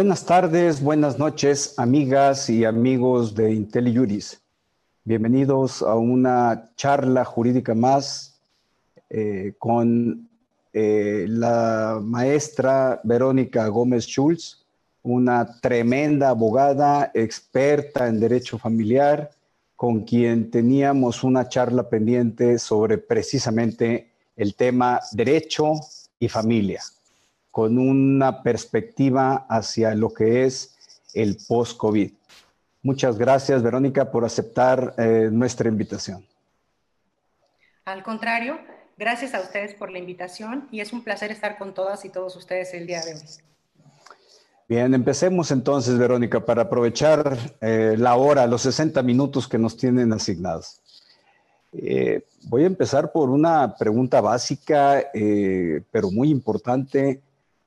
[0.00, 4.40] Buenas tardes, buenas noches, amigas y amigos de IntelliJuris.
[5.04, 8.40] Bienvenidos a una charla jurídica más
[9.10, 10.26] eh, con
[10.72, 14.64] eh, la maestra Verónica Gómez Schulz,
[15.02, 19.28] una tremenda abogada, experta en derecho familiar,
[19.76, 25.74] con quien teníamos una charla pendiente sobre precisamente el tema derecho
[26.18, 26.80] y familia
[27.50, 30.76] con una perspectiva hacia lo que es
[31.14, 32.12] el post-COVID.
[32.82, 36.24] Muchas gracias, Verónica, por aceptar eh, nuestra invitación.
[37.84, 38.58] Al contrario,
[38.96, 42.36] gracias a ustedes por la invitación y es un placer estar con todas y todos
[42.36, 43.20] ustedes el día de hoy.
[44.68, 50.12] Bien, empecemos entonces, Verónica, para aprovechar eh, la hora, los 60 minutos que nos tienen
[50.12, 50.80] asignados.
[51.72, 55.04] Eh, voy a empezar por una pregunta básica,
[55.90, 57.20] pero muy importante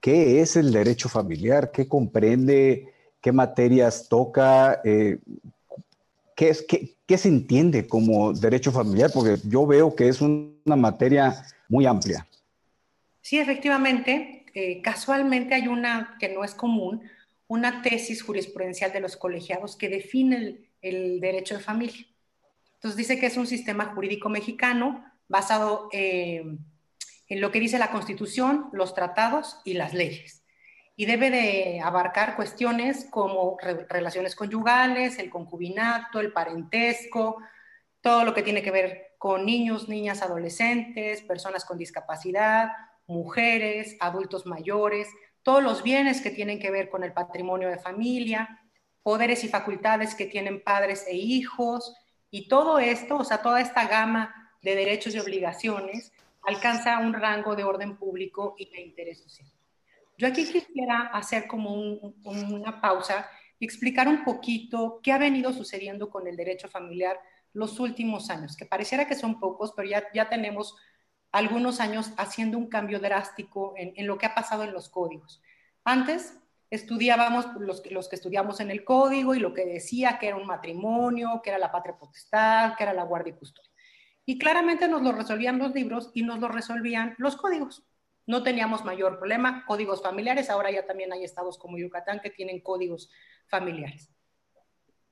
[0.04, 5.18] qué es el derecho familiar, qué comprende, qué materias toca, eh,
[6.36, 11.46] qué, es, qué, se entiende como derecho familiar, porque yo veo que es una materia
[11.70, 12.28] muy amplia.
[13.22, 17.04] Sí, efectivamente, eh, casualmente hay una que no es común,
[17.48, 22.06] una tesis jurisprudencial de los colegiados que define el, derecho de familia.
[22.74, 26.59] Entonces dice que es un sistema jurídico mexicano basado en
[27.28, 30.44] en lo que dice la Constitución, los tratados y las leyes.
[30.96, 33.58] Y debe de abarcar cuestiones como
[33.90, 37.38] relaciones conyugales, el concubinato, el parentesco,
[38.02, 42.72] todo lo que tiene que ver con niños, niñas, adolescentes, personas con discapacidad,
[43.08, 45.08] mujeres, adultos mayores,
[45.42, 48.62] todos los bienes que tienen que ver con el patrimonio de familia,
[49.02, 51.96] poderes y facultades que tienen padres e hijos,
[52.32, 56.12] y todo esto, o sea, toda esta gama de derechos y obligaciones
[56.46, 59.50] alcanza un rango de orden público y de interés social.
[60.18, 63.28] Yo aquí quisiera hacer como una pausa
[63.59, 67.20] y explicar un poquito qué ha venido sucediendo con el derecho familiar
[67.53, 70.76] los últimos años, que pareciera que son pocos, pero ya, ya tenemos
[71.32, 75.42] algunos años haciendo un cambio drástico en, lo que ha pasado en los códigos.
[75.84, 76.38] Antes
[76.70, 80.48] estudiábamos los, los que estudiamos en el código y lo que decía que era un
[80.48, 83.72] matrimonio, que era la patria potestad, que era la guardia y custodia.
[84.25, 87.84] Y claramente nos lo resolvían los libros y nos lo resolvían los códigos.
[88.25, 89.66] No teníamos mayor problema.
[89.66, 93.09] Códigos familiares, ahora ya también hay estados como Yucatán que tienen códigos
[93.47, 94.09] familiares.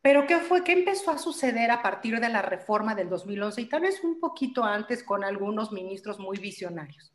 [0.02, 0.64] Pero ¿qué fue?
[0.64, 4.20] ¿Qué empezó a suceder a partir de la reforma del 2011 y tal vez un
[4.20, 7.14] poquito antes con algunos ministros muy visionarios?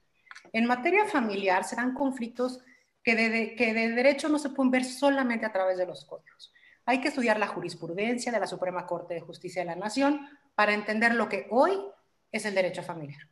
[0.53, 2.61] En materia familiar serán conflictos
[3.03, 6.53] que de, que de derecho no se pueden ver solamente a través de los códigos.
[6.89, 10.21] Hay que estudiar la jurisprudencia de la Suprema Corte de Justicia de la Nación
[10.55, 11.73] para entender lo que hoy
[12.31, 13.29] es el derecho familiar.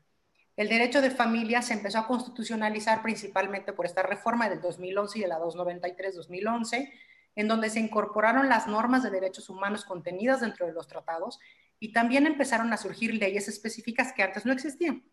[0.56, 5.22] El derecho de familia se empezó a constitucionalizar principalmente por esta reforma del 2011 y
[5.22, 6.92] de la 293-2011,
[7.36, 11.38] en donde se incorporaron las normas de derechos humanos contenidas dentro de los tratados
[11.78, 15.04] y también empezaron a surgir leyes específicas que antes no existían,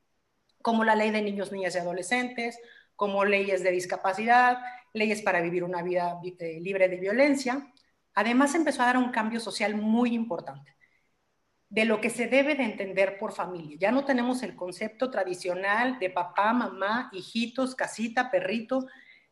[0.64, 2.60] como la ley de niños, niñas y adolescentes,
[2.96, 4.58] como leyes de discapacidad,
[4.94, 7.72] leyes para vivir una vida eh, libre de violencia,
[8.14, 10.76] Además, empezó a dar un cambio social muy importante
[11.72, 13.78] de lo que se debe de entender por familia.
[13.80, 18.88] Ya no tenemos el concepto tradicional de papá, mamá, hijitos, casita, perrito.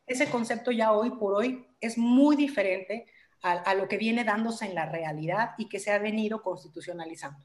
[0.06, 3.04] Ese concepto ya hoy por hoy es muy diferente
[3.42, 7.44] a, lo que viene dándose en la realidad y que se ha venido constitucionalizando.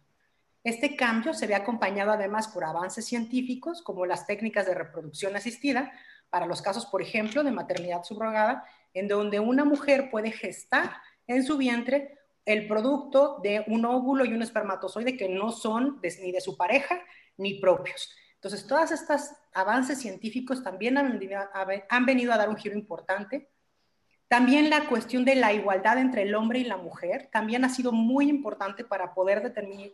[0.64, 5.92] Este cambio se ve acompañado además por avances científicos como las técnicas de reproducción asistida,
[6.30, 10.92] para los casos, por ejemplo, de maternidad subrogada, en donde una mujer puede gestar
[11.28, 16.32] en su vientre el producto de un óvulo y un espermatozoide que no son ni
[16.32, 17.02] de su pareja
[17.38, 18.16] ni propios.
[18.36, 21.18] Entonces, todos estos avances científicos también han,
[22.06, 23.50] venido a dar un giro importante.
[24.28, 27.92] También la cuestión de la igualdad entre el hombre y la mujer también ha sido
[27.92, 29.54] muy importante para poder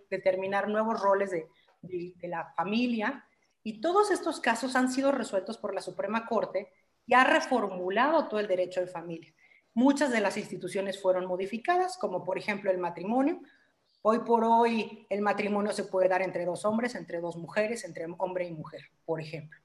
[0.10, 1.48] determinar nuevos roles de,
[1.82, 3.26] de la familia.
[3.64, 6.74] Y todos estos casos han sido resueltos por la Suprema Corte
[7.06, 9.34] y ha reformulado todo el derecho de familia.
[9.74, 13.42] Muchas de las instituciones fueron modificadas, como por ejemplo el matrimonio.
[14.02, 18.06] Hoy por hoy el matrimonio se puede dar entre dos hombres, entre dos mujeres, entre
[18.18, 19.60] hombre y mujer, por ejemplo.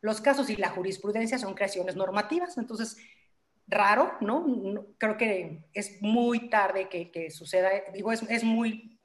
[0.00, 2.96] Los casos y la jurisprudencia son creaciones normativas, entonces
[3.66, 4.44] raro, ¿no?
[4.98, 9.00] creo que es muy tarde que, suceda, digo, es, es muy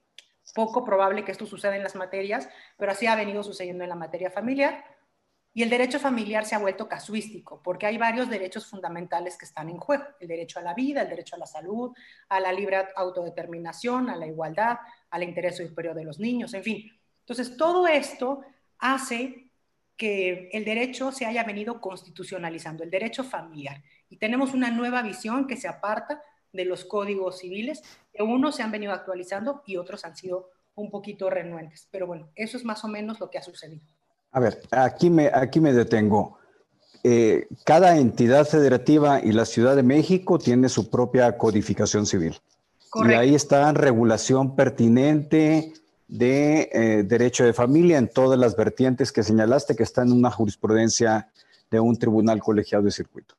[0.53, 3.95] poco probable que esto suceda en las materias, pero así ha venido sucediendo en la
[3.95, 4.83] materia familiar.
[5.57, 9.71] Y el derecho familiar se ha vuelto casuístico, porque hay varios derechos fundamentales que están
[9.71, 10.03] en juego.
[10.19, 11.95] El derecho a la vida, el derecho a la salud,
[12.29, 14.77] a la libre autodeterminación, a la igualdad,
[15.09, 16.91] al interés superior de los niños, en fin.
[17.21, 18.43] Entonces, todo esto
[18.77, 19.49] hace
[19.95, 23.81] que el derecho se haya venido constitucionalizando, el derecho familiar.
[24.09, 26.21] Y tenemos una nueva visión que se aparta
[26.53, 27.81] de los códigos civiles,
[28.13, 31.87] que unos se han venido actualizando y otros han sido un poquito renuentes.
[31.89, 33.96] Pero bueno, eso es más o menos lo que ha sucedido.
[34.37, 36.37] A ver, aquí me, aquí me detengo.
[37.03, 42.39] Eh, cada entidad federativa y la Ciudad de México tiene su propia codificación civil.
[43.03, 45.73] Y ahí está regulación pertinente
[46.07, 50.29] de eh, derecho de familia en todas las vertientes que señalaste que está en una
[50.29, 51.31] jurisprudencia
[51.71, 53.33] de un tribunal colegiado de circuito.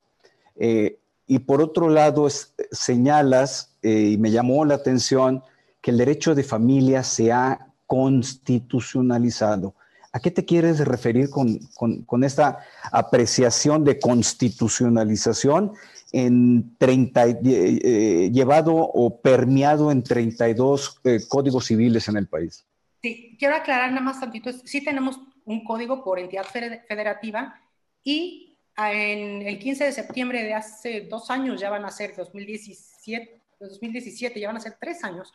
[0.56, 0.98] Eh,
[1.28, 2.26] y por otro lado,
[2.72, 5.44] señalas, y me llamó la atención,
[5.80, 9.74] que el derecho de familia se ha constitucionalizado.
[10.12, 12.58] ¿A qué te quieres referir con, esta
[12.90, 15.72] apreciación de constitucionalización
[16.12, 22.66] en 30, eh, eh, llevado o permeado en 32 eh, códigos civiles en el país?
[23.02, 24.50] Sí, quiero aclarar nada más tantito.
[24.64, 27.60] Sí tenemos un código por entidad federativa
[28.02, 33.42] y en el 15 de septiembre de hace dos años, ya van a ser 2017,
[33.60, 35.32] 2017 ya van a ser tres años,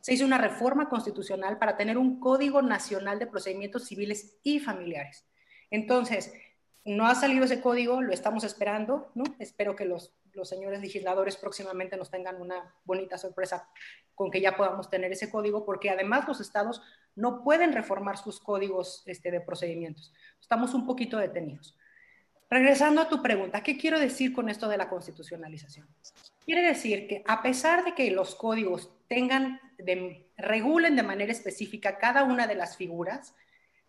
[0.00, 5.26] se hizo una reforma constitucional para tener un Código Nacional de Procedimientos Civiles y Familiares.
[5.70, 6.32] Entonces,
[6.84, 9.24] no ha salido ese código, lo estamos esperando, ¿no?
[9.38, 13.68] Espero que los, los señores legisladores próximamente nos tengan una bonita sorpresa
[14.14, 16.82] con que ya podamos tener ese código, porque además los estados
[17.14, 20.12] no pueden reformar sus códigos este, de procedimientos.
[20.40, 21.76] Estamos un poquito detenidos.
[22.48, 25.86] Regresando a tu pregunta, ¿qué quiero decir con esto de la constitucionalización?
[26.44, 29.60] Quiere decir que a pesar de que los códigos tengan,
[30.36, 33.34] regulen de manera específica cada una de las figuras,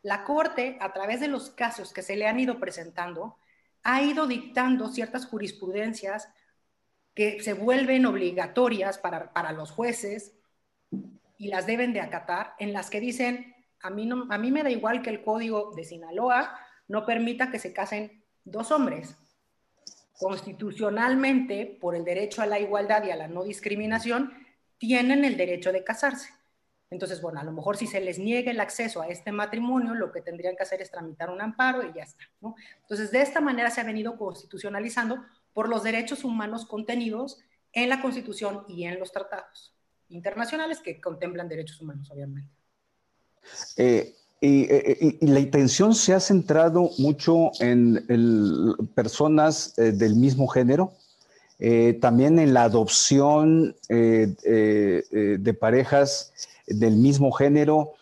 [0.04, 3.38] la Corte, a través de los casos que se le han ido presentando,
[3.84, 6.30] ha ido dictando ciertas jurisprudencias
[7.14, 10.34] que se vuelven obligatorias para, para los jueces
[11.38, 14.64] y las deben de acatar, en las que dicen, a mí, no, a mí me
[14.64, 19.16] da igual que el código de Sinaloa no permita que se casen dos hombres.
[20.20, 24.34] Constitucionalmente, por el derecho a la igualdad y a la no discriminación,
[24.82, 26.30] tienen el derecho de casarse.
[26.90, 30.12] Entonces, bueno, a lo mejor si se les niega el acceso a este matrimonio, lo
[30.12, 32.24] que tendrían que hacer es tramitar un amparo y ya está.
[32.82, 35.24] Entonces, de esta manera se ha venido constitucionalizando
[35.54, 37.40] por los derechos humanos contenidos
[37.74, 39.76] en la Constitución y en los tratados
[40.10, 42.50] internacionales que contemplan derechos humanos, obviamente.
[43.78, 48.04] Eh, y, la intención se ha centrado mucho en
[48.96, 50.94] personas eh, del mismo género,
[51.62, 54.34] eh, también en la adopción eh,
[55.40, 56.34] de parejas
[56.68, 57.94] del mismo género.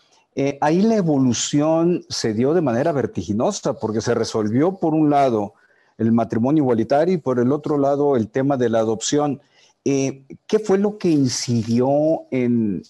[0.61, 5.53] ahí la evolución se dio de manera vertiginosa porque se resolvió por un lado
[5.97, 9.41] el matrimonio igualitario y por el otro lado el tema de la adopción.
[9.83, 12.83] ¿Qué fue lo que incidió en,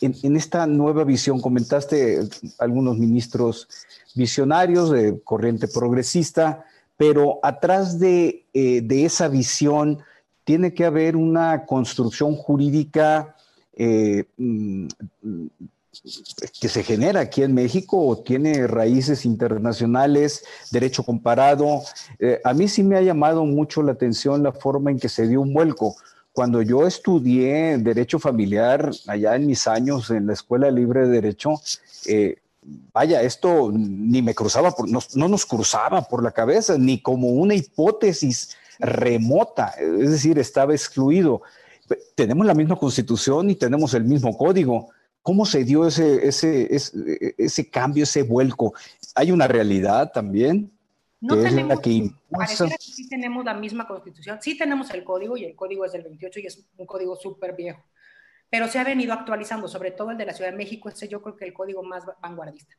[0.00, 2.20] en, esta nueva visión, comentaste
[2.58, 3.68] algunos ministros
[4.14, 6.64] visionarios de corriente progresista,
[6.96, 10.00] pero atrás de, eh, esa visión
[10.44, 13.36] tiene que haber una construcción jurídica
[13.74, 14.88] eh, mm,
[16.60, 21.82] que se genera aquí en México o tiene raíces internacionales, derecho comparado.
[22.18, 25.26] Eh, a mí sí me ha llamado mucho la atención la forma en que se
[25.26, 25.96] dio un vuelco.
[26.32, 31.60] Cuando yo estudié Derecho Familiar allá en mis años en la Escuela Libre de Derecho,
[32.06, 32.36] eh,
[32.92, 38.56] vaya, esto ni me cruzaba, no, nos cruzaba por la cabeza, ni como una hipótesis
[38.80, 41.42] remota, es decir, estaba excluido.
[42.14, 44.90] Tenemos la misma constitución y tenemos el mismo código.
[45.22, 48.74] ¿Cómo se dio ese, ese, ese, ese cambio, ese vuelco?
[49.14, 50.72] ¿Hay una realidad también?
[51.20, 52.10] No tenemos, que
[52.78, 56.40] sí tenemos la misma constitución, sí tenemos el código y el código es del 28
[56.40, 57.84] y es un código súper viejo,
[58.48, 61.20] pero se ha venido actualizando, sobre todo el de la Ciudad de México, ese yo
[61.20, 62.74] creo que el código más vanguardista.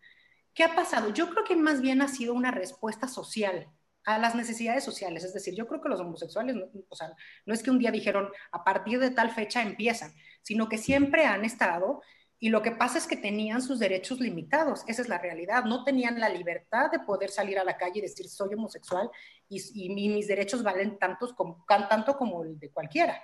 [0.56, 1.14] ¿Qué ha pasado?
[1.14, 3.68] Yo creo que más bien ha sido una respuesta social
[4.06, 6.56] a las necesidades sociales, es decir, yo creo que los homosexuales,
[6.90, 7.14] o sea,
[7.46, 11.26] no es que un día dijeron a partir de tal fecha empiezan, sino que siempre
[11.26, 12.02] han estado
[12.40, 15.84] y lo que pasa es que tenían sus derechos limitados, esa es la realidad, no
[15.84, 19.12] tenían la libertad de poder salir a la calle y decir soy homosexual
[19.48, 23.22] y, mis derechos valen tantos como, tanto como el de cualquiera.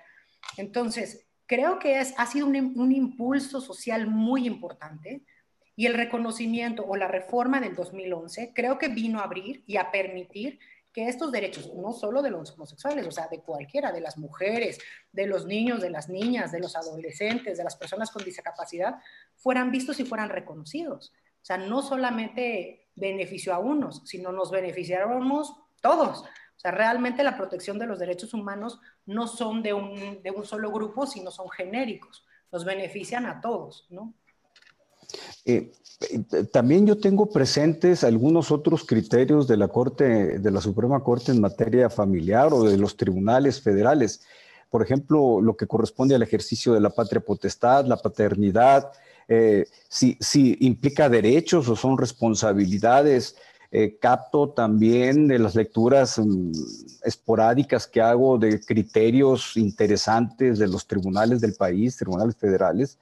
[0.58, 5.26] Entonces, creo que es, ha sido un, un impulso social muy importante
[5.78, 9.92] y el reconocimiento o la reforma del 2011 creo que vino a abrir y a
[9.92, 10.60] permitir
[10.92, 14.80] que estos derechos, no solo de los homosexuales, o sea, de cualquiera, de las mujeres,
[15.12, 18.96] de los niños, de las niñas, de los adolescentes, de las personas con discapacidad,
[19.36, 21.14] fueran vistos y fueran reconocidos.
[21.44, 26.22] O sea, no solamente benefició a unos, sino nos beneficiáramos todos.
[26.22, 30.44] O sea, realmente la protección de los derechos humanos no son de un, de un
[30.44, 32.26] solo grupo, sino son genéricos.
[32.52, 34.16] Nos benefician a todos, ¿no?
[35.46, 35.72] Eh,
[36.52, 41.42] también yo tengo presentes algunos otros criterios de la Corte, de la Suprema Corte en
[41.42, 44.22] materia familiar o de los tribunales federales.
[44.70, 48.92] Por ejemplo, lo que corresponde al ejercicio de la patria potestad, la paternidad,
[49.28, 50.18] eh, si,
[50.60, 53.36] implica derechos o son responsabilidades.
[53.70, 56.52] Eh, capto también de las lecturas mm,
[57.04, 62.98] esporádicas que hago de criterios interesantes de los tribunales del país, tribunales federales,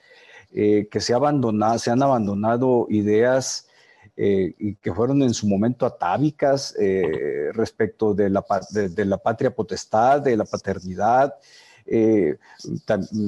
[0.55, 3.67] eh, que se, abandonado, se han abandonado ideas
[4.17, 6.73] que fueron en su momento atávicas
[7.51, 11.33] respecto de la, de la patria potestad, de la paternidad,
[11.87, 12.37] eh,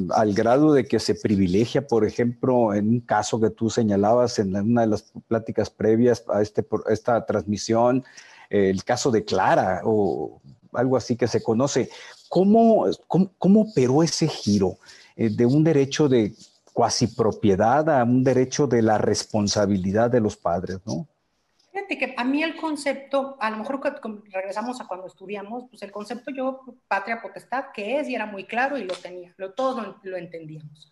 [0.10, 4.55] al grado de que se privilegia, por ejemplo, en un caso que tú señalabas en
[4.55, 8.03] una de las pláticas previas a, este, esta transmisión,
[8.50, 10.41] eh, el caso de Clara o
[10.74, 11.89] algo así que se conoce.
[12.29, 14.77] ¿Cómo, cómo, operó ese giro
[15.15, 16.34] eh, de un derecho de
[16.77, 21.07] cuasi propiedad a un derecho de la responsabilidad de los padres, no?
[21.88, 23.81] que a mí el concepto, a lo mejor
[24.31, 28.43] regresamos a cuando estudiamos, pues el concepto yo, patria potestad, que es, y era muy
[28.43, 30.91] claro y lo tenía, lo, todos lo, entendíamos.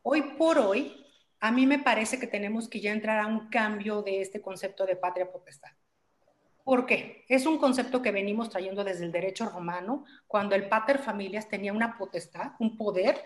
[0.00, 1.04] Hoy por hoy,
[1.38, 4.86] a mí me parece que tenemos que ya entrar a un cambio de este concepto
[4.86, 5.72] de patria potestad.
[6.64, 7.26] ¿Por qué?
[7.28, 11.74] Es un concepto que venimos trayendo desde el derecho romano, cuando el pater familias tenía
[11.74, 13.22] una potestad, un poder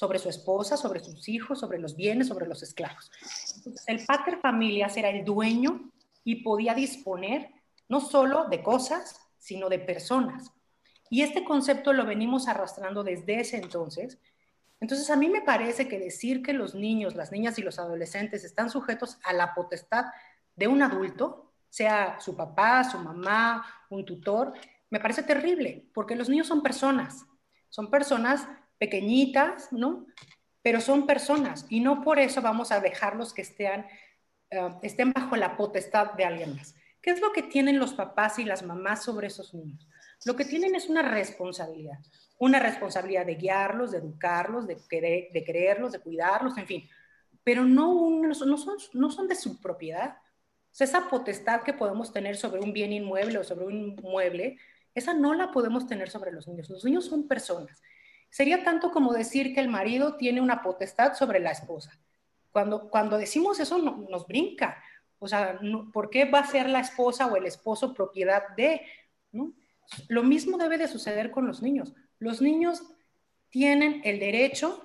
[0.00, 3.10] sobre su esposa, sobre sus hijos, sobre los bienes, sobre los esclavos.
[3.56, 5.92] Entonces, el pater familias era el dueño
[6.24, 7.50] y podía disponer
[7.86, 10.52] no solo de cosas, sino de personas.
[11.10, 14.16] Y este concepto lo venimos arrastrando desde ese entonces.
[14.80, 18.42] Entonces, a mí me parece que decir que los niños, las niñas y los adolescentes
[18.42, 20.06] están sujetos a la potestad
[20.56, 24.54] de un adulto, sea su papá, su mamá, un tutor,
[24.88, 27.26] me parece terrible, porque los niños son personas,
[27.68, 28.48] son personas
[28.80, 30.06] pequeñitas, ¿no?
[30.62, 33.86] Pero son personas y no por eso vamos a dejarlos que estén
[34.50, 36.74] eh, estén bajo la potestad de alguien más.
[37.00, 39.86] ¿Qué es lo que tienen los papás y las mamás sobre esos niños?
[40.24, 41.98] Lo que tienen es una responsabilidad,
[42.38, 44.74] una responsabilidad de guiarlos, de educarlos, de,
[45.32, 46.88] de creerlos, de cuidarlos, en fin,
[47.44, 50.16] pero no, no, son, no son de su propiedad.
[50.78, 54.58] esa potestad que podemos tener sobre un bien inmueble o sobre un mueble,
[54.94, 56.68] esa no la podemos tener sobre los niños.
[56.68, 57.80] Los niños son personas.
[58.30, 61.98] Sería tanto como decir que el marido tiene una potestad sobre la esposa.
[62.52, 64.82] Cuando, cuando decimos eso nos brinca.
[65.18, 65.60] O sea,
[65.92, 68.82] ¿por qué va a ser la esposa o el esposo propiedad de?
[70.08, 71.94] Lo mismo debe de suceder con los niños.
[72.18, 72.82] Los niños
[73.50, 74.84] tienen el derecho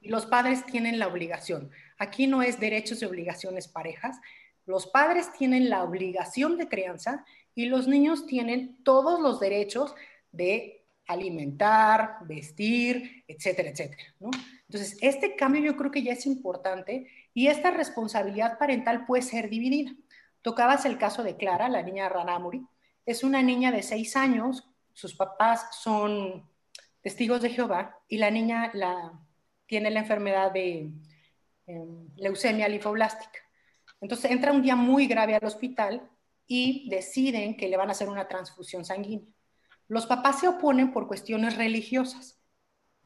[0.00, 1.70] y los padres tienen la obligación.
[1.98, 4.18] Aquí no es derechos y obligaciones parejas.
[4.64, 9.94] Los padres tienen la obligación de crianza y los niños tienen todos los derechos
[10.32, 10.75] de
[11.06, 14.02] alimentar, vestir, etcétera, etcétera.
[14.68, 19.48] Entonces, este cambio yo creo que ya es importante y esta responsabilidad parental puede ser
[19.48, 19.92] dividida.
[20.42, 22.66] Tocabas el caso de Clara, la niña Ranamuri.
[23.04, 26.48] Es una niña de seis años, sus papás son
[27.02, 29.12] testigos de Jehová y la niña la,
[29.66, 30.90] tiene la enfermedad de
[31.66, 33.38] em, leucemia linfoblástica.
[34.00, 36.10] Entonces entra un día muy grave al hospital
[36.46, 39.26] y deciden que le van a hacer una transfusión sanguínea.
[39.88, 42.36] Los papás se oponen por cuestiones religiosas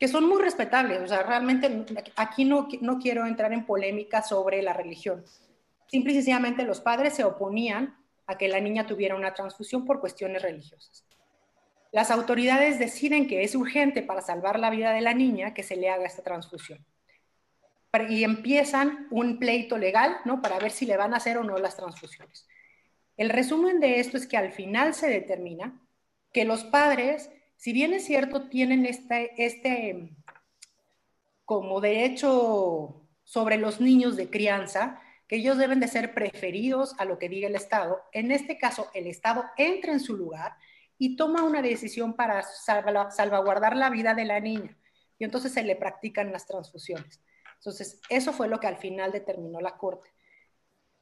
[0.01, 1.03] que son muy respetables.
[1.03, 1.85] O sea, realmente
[2.17, 5.25] aquí no, no quiero entrar en polémica sobre la religión.
[5.87, 6.15] Simple
[6.65, 11.05] los padres se oponían a que la niña tuviera una transfusión por cuestiones religiosas.
[11.93, 15.77] Las autoridades deciden que es urgente para salvar la vida de la niña que se
[15.77, 16.85] le haga esta transfusión.
[18.09, 20.41] Y empiezan un pleito legal, ¿no?
[20.41, 22.47] Para ver si le van a hacer o no las transfusiones.
[23.17, 25.79] El resumen de esto es que al final se determina
[26.33, 30.17] que los padres si bien es cierto, tienen este, este
[31.45, 37.19] como derecho sobre los niños de crianza, que ellos deben de ser preferidos a lo
[37.19, 38.01] que diga el Estado.
[38.13, 40.57] En este caso, el Estado entra en su lugar
[40.97, 44.75] y toma una decisión para salvaguardar la vida de la niña.
[45.19, 47.21] Y entonces se le practican las transfusiones.
[47.57, 50.09] Entonces, eso fue lo que al final determinó la Corte.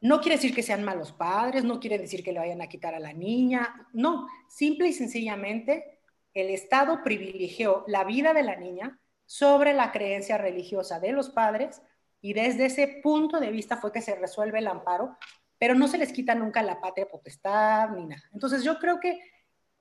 [0.00, 2.94] No quiere decir que sean malos padres, no quiere decir que le vayan a quitar
[2.94, 5.98] a la niña, no, simple y sencillamente
[6.34, 11.82] el Estado privilegió la vida de la niña sobre la creencia religiosa de los padres
[12.20, 15.16] y desde ese punto de vista fue que se resuelve el amparo,
[15.58, 18.22] pero no se les quita nunca la patria potestad ni nada.
[18.32, 19.20] Entonces yo creo que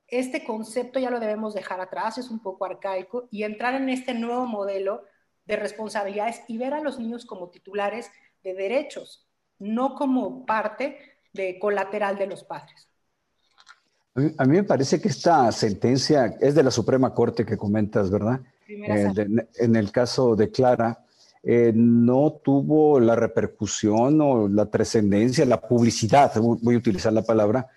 [0.08, 4.14] este concepto ya lo debemos dejar atrás, es un poco arcaico, y entrar en este
[4.14, 5.04] nuevo modelo
[5.44, 8.10] de responsabilidades y ver a los niños como titulares
[8.42, 9.27] de derechos,
[9.58, 10.98] no como parte
[11.32, 12.88] de colateral de los padres.
[14.36, 18.40] A mí me parece que esta sentencia es de la Suprema Corte que comentas, ¿verdad?
[18.68, 19.12] Eh,
[19.60, 21.04] en el caso de Clara,
[21.42, 27.68] eh, no tuvo la repercusión o la trascendencia, la publicidad, voy a utilizar la palabra,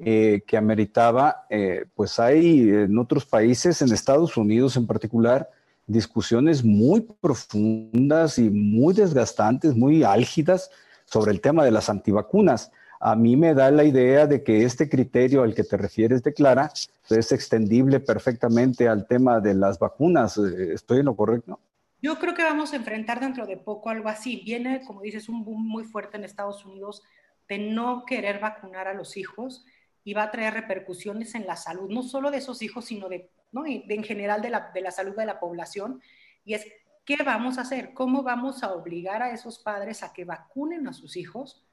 [0.00, 5.50] eh, que ameritaba, eh, pues hay en otros países, en Estados Unidos en particular,
[5.88, 10.70] discusiones muy profundas y muy desgastantes, muy álgidas
[11.10, 12.70] sobre el tema de las antivacunas.
[13.00, 16.34] A mí me da la idea de que este criterio al que te refieres de
[16.34, 16.70] Clara
[17.08, 20.36] es extendible perfectamente al tema de las vacunas.
[20.36, 21.58] ¿Estoy en lo correcto?
[22.02, 24.42] Yo creo que vamos a enfrentar dentro de poco algo así.
[24.44, 27.02] Viene, como dices, un boom muy fuerte en Estados Unidos
[27.48, 29.64] de no querer vacunar a los hijos
[30.04, 33.30] y va a traer repercusiones en la salud, no solo de esos hijos, sino de,
[33.52, 33.62] ¿no?
[33.62, 36.00] de en general de la, de la salud de la población.
[36.44, 36.66] Y es,
[37.08, 37.94] ¿qué vamos a hacer?
[37.94, 41.64] ¿Cómo vamos a obligar a esos padres a que vacunen a sus hijos?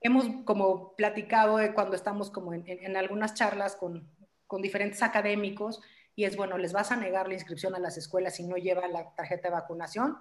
[0.00, 4.10] hemos como platicado cuando estamos como en, en, algunas charlas con,
[4.46, 5.82] con diferentes académicos,
[6.16, 8.88] y es, bueno, les vas a negar la inscripción a las escuelas si no lleva
[8.88, 10.16] la tarjeta de vacunación.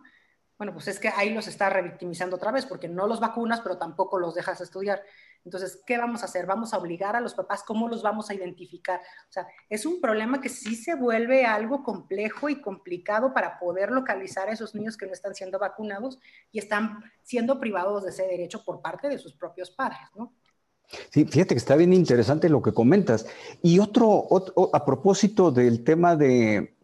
[0.57, 3.77] Bueno, pues es que ahí los está revictimizando otra vez porque no los vacunas, pero
[3.77, 5.03] tampoco los dejas estudiar.
[5.45, 6.47] Entonces, ¿qué vamos a hacer?
[6.47, 8.99] Vamos a obligar a los papás, ¿cómo los vamos a identificar?
[8.99, 13.91] O sea, es un problema que sí se vuelve algo complejo y complicado para poder
[13.91, 16.19] localizar a esos niños que no están siendo vacunados
[16.51, 20.33] y están siendo privados de ese derecho por parte de sus propios padres, ¿no?
[21.11, 23.27] Sí, fíjate que está bien interesante lo que comentas.
[23.61, 24.27] Y otro,
[24.73, 26.75] a propósito del tema de,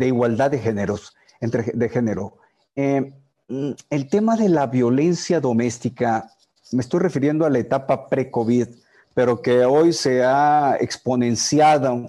[0.00, 2.38] igualdad de géneros, entre, de género,
[2.76, 3.12] eh,
[3.48, 6.30] mm, el tema de la violencia doméstica,
[6.72, 8.68] me estoy refiriendo a la etapa pre-COVID,
[9.14, 12.06] pero que hoy se ha exponenciado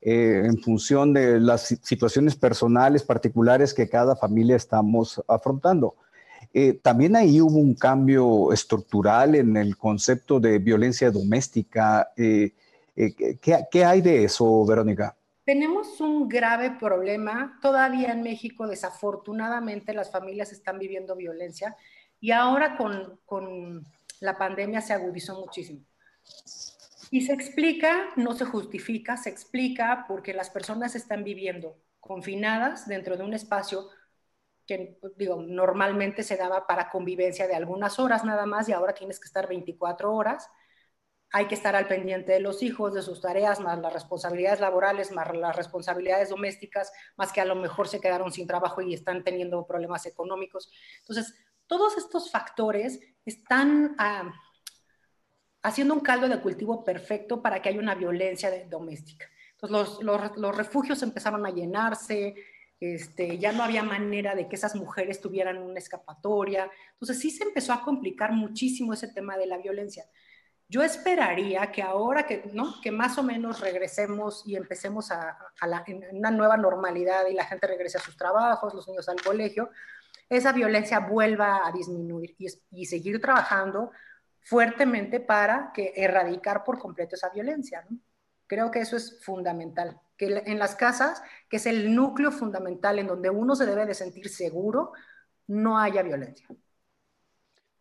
[0.00, 5.96] eh, en función de las situaciones personales particulares que cada familia estamos afrontando.
[6.52, 12.10] Eh, también ahí hubo un cambio estructural en el concepto de violencia doméstica.
[12.14, 15.16] ¿qué, hay de eso, Verónica?
[15.44, 17.58] Tenemos un grave problema.
[17.60, 21.76] Todavía en México, desafortunadamente, las familias están viviendo violencia
[22.20, 23.84] y ahora con, con
[24.20, 25.80] la pandemia se agudizó muchísimo.
[27.10, 33.16] Y se explica, no se justifica, se explica porque las personas están viviendo confinadas dentro
[33.16, 33.88] de un espacio
[34.66, 39.20] que digo, normalmente se daba para convivencia de algunas horas nada más y ahora tienes
[39.20, 40.48] que estar 24 horas.
[41.36, 45.10] Hay que estar al pendiente de los hijos, de sus tareas, más las responsabilidades laborales,
[45.10, 49.24] más las responsabilidades domésticas, más que a lo mejor se quedaron sin trabajo y están
[49.24, 50.70] teniendo problemas económicos.
[51.00, 51.34] Entonces,
[51.66, 54.32] todos estos factores están ah,
[55.64, 59.26] haciendo un caldo de cultivo perfecto para que haya una violencia doméstica.
[59.54, 62.36] Entonces, los, los refugios empezaron a llenarse,
[62.78, 66.70] este, ya no había manera de que esas mujeres tuvieran una escapatoria.
[66.92, 70.04] Entonces sí se empezó a complicar muchísimo ese tema de la violencia.
[70.68, 72.80] Yo esperaría que ahora que, ¿no?
[72.80, 75.36] que más o menos regresemos y empecemos a,
[76.12, 79.70] una nueva normalidad y la gente regrese a sus trabajos, los niños al colegio,
[80.28, 82.34] esa violencia vuelva a disminuir
[82.70, 83.90] y, seguir trabajando
[84.40, 87.86] fuertemente para erradicar por completo esa violencia.
[88.46, 93.06] Creo que eso es fundamental, que en las casas, que es el núcleo fundamental en
[93.06, 94.92] donde uno se debe de sentir seguro,
[95.46, 96.46] no haya violencia.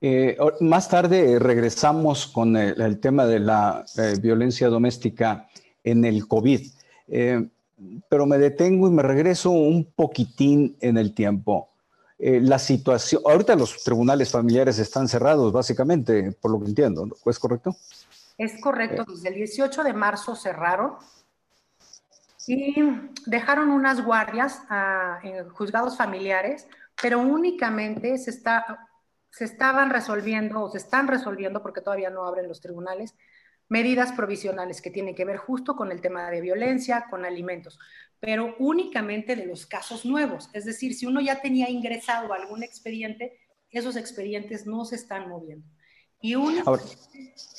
[0.06, 5.48] Eh, más tarde regresamos con el, tema de la eh, violencia doméstica
[5.82, 6.60] en el COVID,
[7.08, 7.48] eh,
[8.10, 11.70] pero me detengo y me regreso un poquitín en el tiempo.
[12.20, 17.74] la situación, ahorita los tribunales familiares están cerrados, básicamente, por lo que entiendo, ¿es correcto?
[18.38, 20.96] Es correcto, desde el 18 de marzo cerraron
[22.46, 22.76] y
[23.26, 26.68] dejaron unas guardias ah, en juzgados familiares,
[27.02, 28.89] pero únicamente se, está,
[29.34, 33.15] se estaban resolviendo o se están resolviendo, porque todavía no abren los tribunales,
[33.67, 37.80] medidas provisionales que tienen que ver justo con el tema de violencia, con alimentos,
[38.19, 40.52] pero únicamente de los casos nuevos.
[40.54, 43.39] Es decir, si uno ya tenía ingresado algún expediente,
[43.72, 45.67] esos expedientes no se están moviendo
[46.22, 46.63] y uno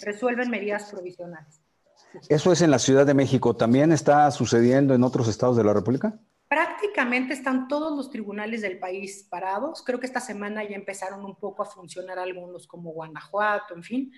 [0.00, 1.60] resuelven medidas provisionales.
[2.28, 3.56] ¿Eso es en la Ciudad de México?
[3.56, 6.20] ¿También está sucediendo en otros estados de la República?
[6.54, 9.82] Prácticamente están todos los tribunales del país parados.
[9.82, 14.12] Creo que esta semana ya empezaron un poco a funcionar algunos como Guanajuato, en fin.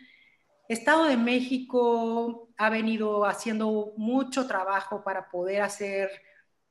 [0.69, 6.11] Estado de México ha venido haciendo mucho trabajo para poder hacer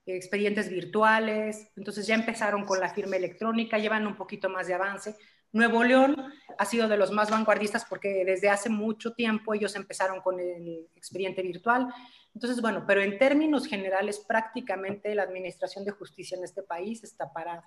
[0.05, 5.15] expedientes virtuales, entonces ya empezaron con la firma electrónica, llevan un poquito más de avance,
[5.55, 6.17] Nuevo León
[6.57, 10.89] ha sido de los más vanguardistas porque desde hace mucho tiempo ellos empezaron con el
[10.95, 11.87] expediente virtual.
[12.35, 17.31] Entonces, bueno, pero en términos generales, prácticamente la administración de justicia en este país está
[17.31, 17.63] parada,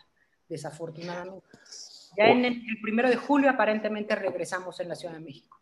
[0.46, 1.46] desafortunadamente.
[2.16, 5.59] Ya en el, primero de julio aparentemente regresamos en la Ciudad de México.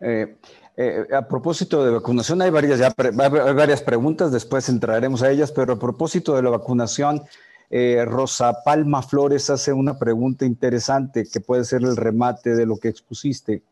[0.00, 0.36] Eh,
[0.76, 5.52] eh, a propósito de vacunación, hay varias, ya, hay varias preguntas, después entraremos a ellas,
[5.52, 7.22] pero a propósito de la vacunación,
[7.70, 12.76] eh, Rosa Palma Flores hace una pregunta interesante que puede ser el remate de lo
[12.76, 13.62] que expusiste.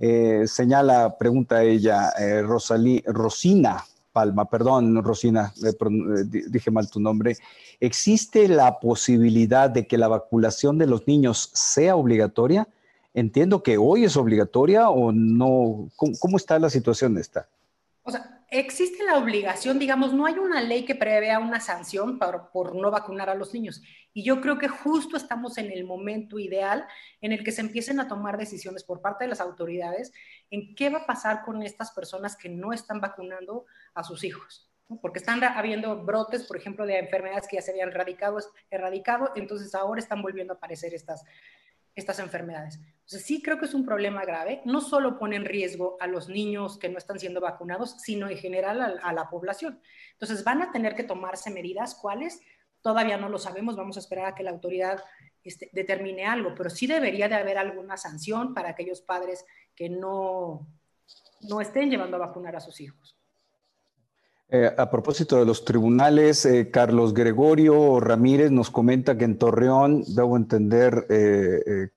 [0.00, 3.84] Eh, señala, pregunta ella, eh, Rosina
[4.16, 5.52] Palma, perdón, Rosina,
[6.50, 7.36] dije mal tu nombre.
[7.80, 12.66] ¿Existe la posibilidad de que la vacunación de los niños sea obligatoria?
[13.12, 15.90] Entiendo que hoy es obligatoria o no.
[15.96, 17.46] ¿Cómo, está la situación esta?
[18.04, 22.50] O sea, existe la obligación, digamos, no hay una ley que prevea una sanción por,
[22.50, 23.82] por, no vacunar a los niños.
[24.12, 26.86] Y yo creo que justo estamos en el momento ideal
[27.20, 30.12] en el que se empiecen a tomar decisiones por parte de las autoridades
[30.50, 34.70] en qué va a pasar con estas personas que no están vacunando a sus hijos.
[35.02, 37.90] Porque están habiendo brotes, por ejemplo, de enfermedades que ya se habían
[38.70, 41.24] erradicado, entonces ahora están volviendo a aparecer estas,
[41.96, 42.78] estas enfermedades.
[43.06, 44.62] Entonces, sí creo que es un problema grave.
[44.64, 48.36] No solo pone en riesgo a los niños que no están siendo vacunados, sino en
[48.36, 49.80] general a, la población.
[50.14, 51.94] Entonces, van a tener que tomarse medidas.
[51.94, 52.40] ¿Cuáles?
[52.82, 53.76] Todavía no lo sabemos.
[53.76, 55.04] Vamos a esperar a que la autoridad
[55.44, 60.66] este, determine algo, pero sí debería de haber alguna sanción para aquellos padres que no,
[61.42, 63.16] no estén llevando a vacunar a sus hijos.
[64.48, 70.04] Eh, a propósito de los tribunales, eh, Carlos Gregorio Ramírez nos comenta que en Torreón,
[70.06, 71.88] debo entender, eh,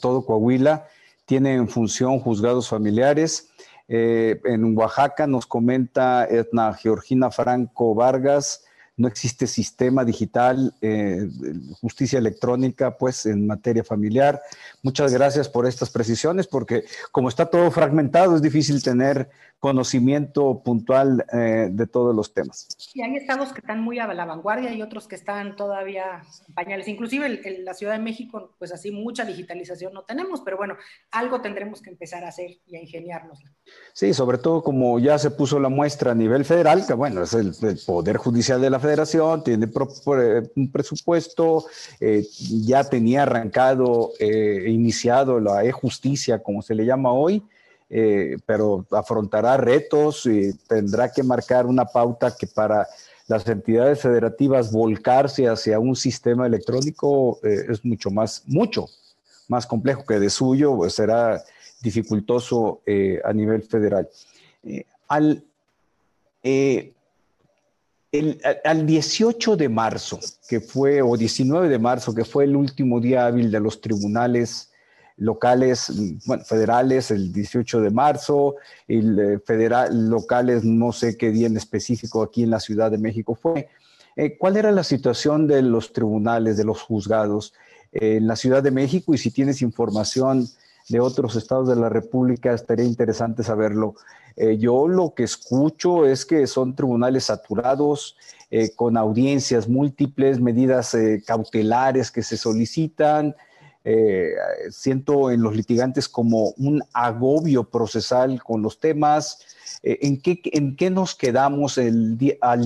[0.00, 0.86] todo Coahuila
[1.24, 3.48] tiene en función juzgados familiares.
[3.86, 8.64] en Oaxaca nos comenta Edna Georgina Franco Vargas,
[8.96, 10.72] no existe sistema digital,
[11.82, 14.40] justicia electrónica, pues en materia familiar.
[14.82, 19.28] Muchas gracias por estas precisiones, porque como está todo fragmentado, es difícil tener
[19.64, 22.68] conocimiento puntual eh, de todos los temas.
[22.92, 26.52] Y hay estados que están muy a la vanguardia y otros que están todavía en
[26.52, 26.86] pañales.
[26.86, 30.76] Inclusive en la Ciudad de México, pues así mucha digitalización no tenemos, pero bueno,
[31.10, 33.42] algo tendremos que empezar a hacer y a ingeniarnos.
[33.94, 37.32] Sí, sobre todo como ya se puso la muestra a nivel federal, que bueno, es
[37.32, 37.54] el,
[37.86, 39.66] Poder Judicial de la Federación, tiene
[40.56, 41.64] un presupuesto,
[42.00, 42.26] eh,
[42.66, 47.42] ya tenía arrancado e iniciado la e-justicia, como se le llama hoy,
[47.96, 52.88] eh, pero afrontará retos y tendrá que marcar una pauta que para
[53.28, 58.86] las entidades federativas volcarse hacia un sistema electrónico eh, es mucho más, mucho
[59.46, 61.40] más complejo que de suyo, pues será
[61.82, 64.08] dificultoso eh, a nivel federal.
[65.06, 65.44] al,
[68.64, 73.26] al 18 de marzo, que fue, o 19 de marzo, que fue el último día
[73.26, 74.73] hábil de los tribunales
[75.16, 75.92] locales,
[76.26, 78.56] bueno, federales el 18 de marzo,
[78.88, 82.98] y eh, federal, locales no sé qué día en específico aquí en la Ciudad de
[82.98, 83.68] México fue.
[84.16, 87.54] Eh, ¿Cuál era la situación de los tribunales, de los juzgados
[87.92, 89.14] eh, en la Ciudad de México?
[89.14, 90.48] Y si tienes información
[90.88, 93.94] de otros estados de la República, estaría interesante saberlo.
[94.58, 98.18] yo lo que escucho es que son tribunales saturados,
[98.76, 103.34] con audiencias múltiples, medidas cautelares que se solicitan,
[103.84, 104.34] eh,
[104.70, 109.46] siento en los litigantes como un agobio procesal con los temas.
[109.82, 112.18] Eh, ¿en, qué, ¿En qué nos quedamos al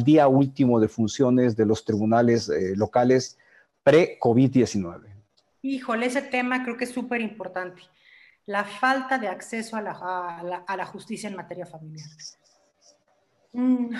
[0.04, 3.36] día último de funciones de los tribunales eh, locales
[3.82, 5.06] pre-COVID-19?
[5.62, 7.82] Híjole, ese tema creo que es súper importante.
[8.46, 12.08] La falta de acceso a la, justicia en materia familiar.
[13.52, 13.90] Mm,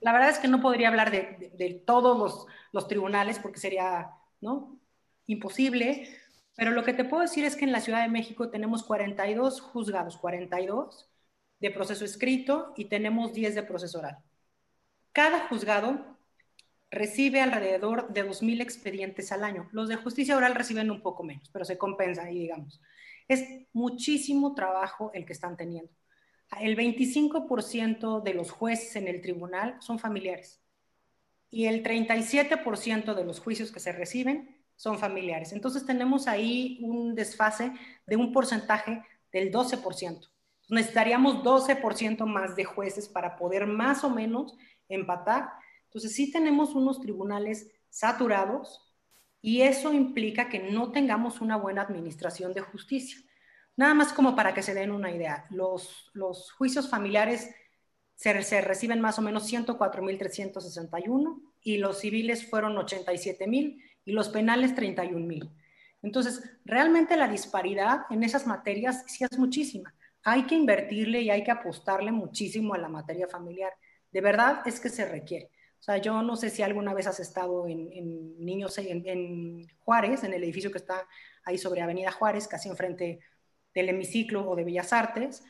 [0.00, 4.10] la verdad es que no podría hablar de, todos los, tribunales porque sería,
[4.40, 4.76] ¿no?
[5.26, 6.08] Imposible,
[6.56, 9.60] pero lo que te puedo decir es que en la Ciudad de México tenemos 42
[9.60, 11.08] juzgados, 42
[11.60, 14.18] de proceso escrito y tenemos 10 de proceso oral.
[15.12, 16.18] Cada juzgado
[16.90, 19.68] recibe alrededor de 2.000 expedientes al año.
[19.72, 22.80] Los de justicia oral reciben un poco menos, pero se compensa ahí, digamos.
[23.28, 25.92] Es muchísimo trabajo el que están teniendo.
[26.60, 30.60] El 25% de los jueces en el tribunal son familiares
[31.50, 35.52] y el 37% de los juicios que se reciben son familiares.
[35.52, 37.72] Entonces tenemos ahí un desfase
[38.04, 40.28] de un porcentaje del 12%.
[40.70, 44.56] Necesitaríamos 12% más de jueces para poder más o menos
[44.88, 45.50] empatar.
[45.84, 48.92] Entonces sí tenemos unos tribunales saturados
[49.40, 53.18] y eso implica que no tengamos una buena administración de justicia.
[53.76, 57.54] Nada más como para que se den una idea, los, los juicios familiares
[58.16, 64.74] se, se reciben más o menos 104.361 y los civiles fueron 87.000 y los penales
[64.74, 65.50] 31 mil.
[66.02, 69.94] Entonces, realmente la disparidad en esas materias sí es muchísima.
[70.24, 73.72] Hay que invertirle y hay que apostarle muchísimo a la materia familiar.
[74.10, 75.50] De verdad es que se requiere.
[75.78, 80.32] O sea, yo no sé si alguna vez has estado en, Niños en, Juárez, en
[80.32, 81.06] el edificio que está
[81.44, 83.20] ahí sobre Avenida Juárez, casi enfrente
[83.74, 85.42] del hemiciclo o de Bellas Artes.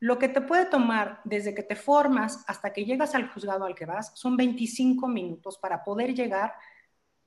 [0.00, 3.74] Lo que te puede tomar desde que te formas hasta que llegas al juzgado al
[3.74, 6.54] que vas son 25 minutos para poder llegar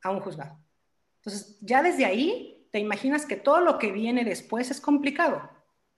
[0.03, 0.59] a un juzgado.
[1.17, 5.49] Entonces, ya desde ahí, te imaginas que todo lo que viene después es complicado.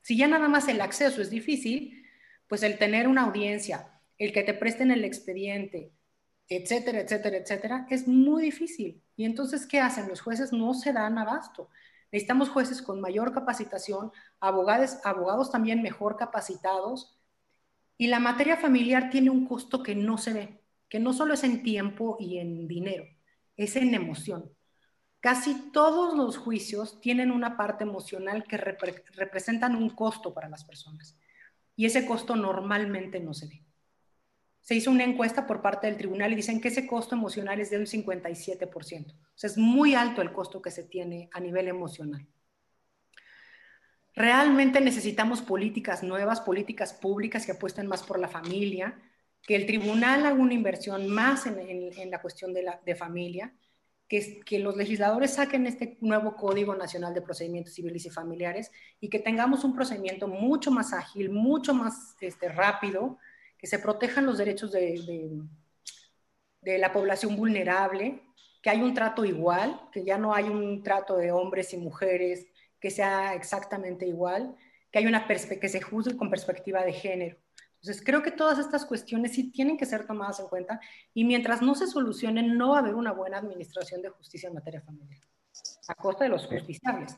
[0.02, 2.06] Si ya nada más el acceso es difícil,
[2.48, 5.92] pues el tener una audiencia, el que te presten el expediente,
[6.48, 9.02] etcétera, etcétera, etcétera, es muy difícil.
[9.16, 10.08] Y entonces, ¿qué hacen?
[10.08, 11.70] Los jueces no se dan abasto.
[12.12, 17.18] Necesitamos jueces con mayor capacitación, abogados, abogados también mejor capacitados.
[17.98, 21.44] Y la materia familiar tiene un costo que no se ve, que no solo es
[21.44, 23.06] en tiempo y en dinero,
[23.58, 24.52] es en emoción.
[25.20, 31.18] Casi todos los juicios tienen una parte emocional que representan un costo para las personas.
[31.76, 33.66] Y ese costo normalmente no se ve
[34.66, 37.70] se hizo una encuesta por parte del tribunal y dicen que ese costo emocional es
[37.70, 39.14] de un 57%.
[39.14, 42.26] O sea, es muy alto el costo que se tiene a nivel emocional.
[44.16, 49.00] Realmente necesitamos políticas nuevas, políticas públicas que apuesten más por la familia,
[49.46, 53.54] que el tribunal haga una inversión más en, la cuestión de, la, de familia,
[54.08, 59.20] que, los legisladores saquen este nuevo Código Nacional de Procedimientos Civiles y Familiares y que
[59.20, 63.18] tengamos un procedimiento mucho más ágil, mucho más este, rápido,
[63.58, 65.42] que se protejan los derechos de,
[66.62, 68.22] de, la población vulnerable,
[68.62, 72.48] que hay un trato igual, que ya no hay un trato de hombres y mujeres
[72.80, 74.56] que sea exactamente igual,
[74.92, 77.38] que, hay una que se juzgue con perspectiva de género.
[77.86, 80.82] Entonces, creo que todas estas cuestiones sí tienen que ser tomadas en cuenta
[81.14, 84.56] y mientras no se solucionen, no va a haber una buena administración de justicia en
[84.56, 85.20] materia familiar,
[85.88, 87.16] a costa de los justiciables.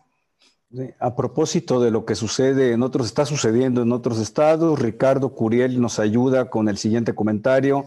[0.99, 5.80] A propósito de lo que sucede en otros, está sucediendo en otros estados, Ricardo Curiel
[5.80, 7.86] nos ayuda con el siguiente comentario.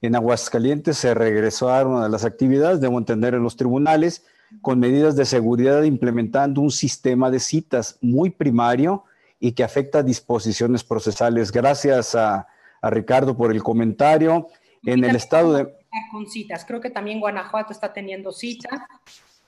[0.00, 4.24] En Aguascalientes se regresaron a las actividades, debo entender, en los tribunales,
[4.62, 9.02] con medidas de seguridad implementando un sistema de citas muy primario
[9.40, 11.50] y que afecta disposiciones procesales.
[11.50, 12.46] Gracias a,
[12.80, 14.46] a Ricardo por el comentario.
[14.84, 15.74] En el estado de...
[16.12, 18.80] Con citas, creo que también Guanajuato está teniendo citas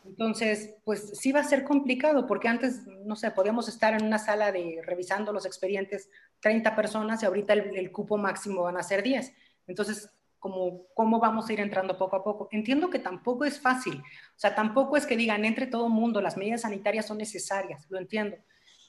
[0.04, 4.18] entonces, pues sí va a ser complicado porque antes, no sé, podíamos estar en una
[4.18, 9.02] sala de revisando los expedientes 30 personas y ahorita el, cupo máximo van a ser
[9.02, 9.32] 10.
[9.68, 12.48] Entonces, como, ¿cómo vamos a ir entrando poco a poco?
[12.50, 16.36] Entiendo que tampoco es fácil, o sea, tampoco es que digan entre todo mundo, las
[16.36, 18.36] medidas sanitarias son necesarias, lo entiendo.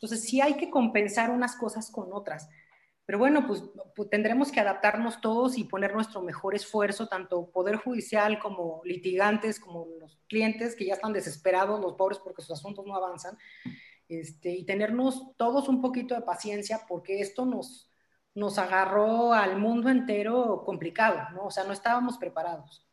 [0.04, 2.50] Entonces, sí hay que compensar unas cosas con otras.
[3.06, 3.64] Pero bueno, pues,
[3.96, 9.62] pues, tendremos que adaptarnos todos y poner nuestro mejor esfuerzo, tanto Poder Judicial como litigantes,
[9.62, 13.38] como los clientes que ya están desesperados, los pobres porque sus asuntos no avanzan,
[14.10, 17.90] este, y tenernos todos un poquito de paciencia porque esto nos,
[18.36, 21.46] nos agarró al mundo entero complicado, ¿no?
[21.46, 22.86] O sea, no estábamos preparados.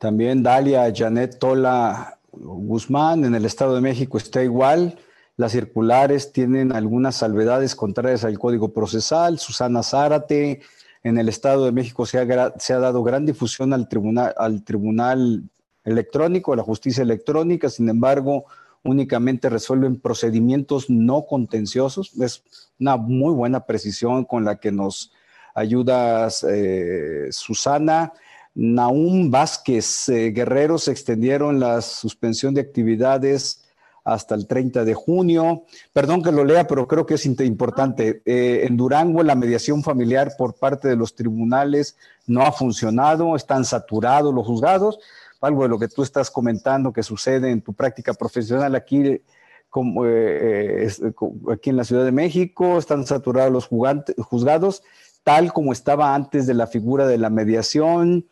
[0.00, 4.98] También Dalia Janet Tola Guzmán en el Estado de México está igual
[5.36, 9.38] las circulares tienen algunas salvedades contrarias al Código Procesal.
[9.38, 10.60] Susana Zárate,
[11.02, 15.42] en el Estado de México se ha, dado gran difusión al tribunal, al tribunal
[15.84, 18.46] electrónico, a la justicia electrónica, sin embargo,
[18.84, 22.12] únicamente resuelven procedimientos no contenciosos.
[22.20, 22.42] Es
[22.78, 25.12] una muy buena precisión con la que nos
[25.54, 28.12] ayudas, eh, Susana.
[28.54, 33.63] Naum Vázquez, eh, Guerreros extendieron la suspensión de actividades
[34.04, 35.64] hasta el 30 de junio.
[35.92, 38.22] Perdón que lo lea, pero creo que es importante.
[38.26, 43.64] Eh, en Durango la mediación familiar por parte de los tribunales no ha funcionado, están
[43.64, 44.98] saturados los juzgados.
[45.40, 49.20] Algo de lo que tú estás comentando que sucede en tu práctica profesional aquí,
[49.68, 51.12] como, eh, eh,
[51.52, 54.82] aquí en la Ciudad de México, están saturados los juzgados,
[55.22, 58.26] tal como estaba antes de la figura de la mediación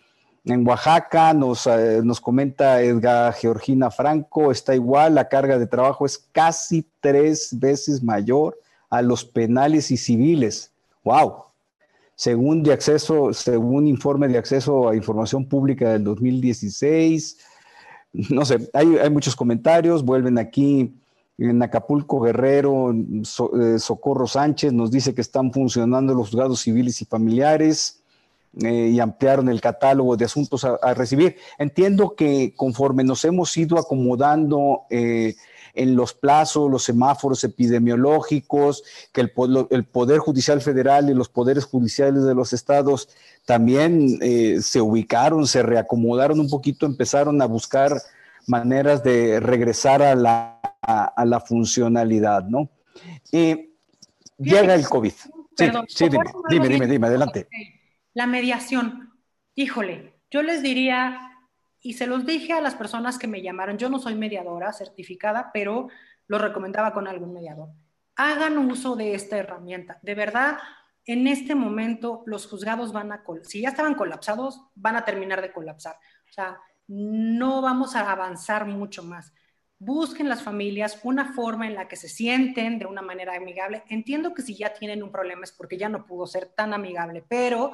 [0.44, 6.04] en Oaxaca, nos, eh, nos comenta Edgar Georgina Franco, está igual, la carga de trabajo
[6.04, 8.58] es casi tres veces mayor
[8.90, 10.72] a los penales y civiles.
[11.04, 11.44] ¡Wow!
[12.14, 17.38] Según, de acceso, según informe de acceso a información pública del 2016,
[18.30, 20.92] no sé, hay, hay muchos comentarios, vuelven aquí
[21.38, 27.04] en Acapulco Guerrero, eh, Socorro Sánchez nos dice que están funcionando los juzgados civiles y
[27.04, 28.01] familiares.
[28.60, 31.36] Eh, y ampliaron el catálogo de asuntos a, recibir.
[31.58, 35.36] Entiendo que conforme nos hemos ido acomodando eh,
[35.72, 39.32] en los plazos, los semáforos epidemiológicos, que el,
[39.70, 43.08] el, Poder Judicial Federal y los poderes judiciales de los estados
[43.46, 48.02] también eh, se ubicaron, se reacomodaron un poquito, empezaron a buscar
[48.46, 52.68] maneras de regresar a la, a, la funcionalidad, ¿no?
[53.30, 55.12] llega el COVID.
[55.56, 57.48] Sí, sí, dime, dime, dime, dime, adelante.
[58.14, 59.12] La mediación,
[59.54, 61.32] híjole, yo les diría,
[61.80, 65.50] y se los dije a las personas que me llamaron, yo no soy mediadora certificada,
[65.52, 65.88] pero
[66.26, 67.70] lo recomendaba con algún mediador.
[68.16, 69.98] Hagan uso de esta herramienta.
[70.02, 70.58] De verdad,
[71.04, 75.52] en este momento los juzgados van a, si ya estaban colapsados, van a terminar de
[75.52, 75.96] colapsar.
[76.28, 79.32] O sea, no vamos a avanzar mucho más.
[79.78, 83.82] Busquen las familias una forma en la que se sienten de una manera amigable.
[83.88, 87.24] Entiendo que si ya tienen un problema es porque ya no pudo ser tan amigable,
[87.26, 87.72] pero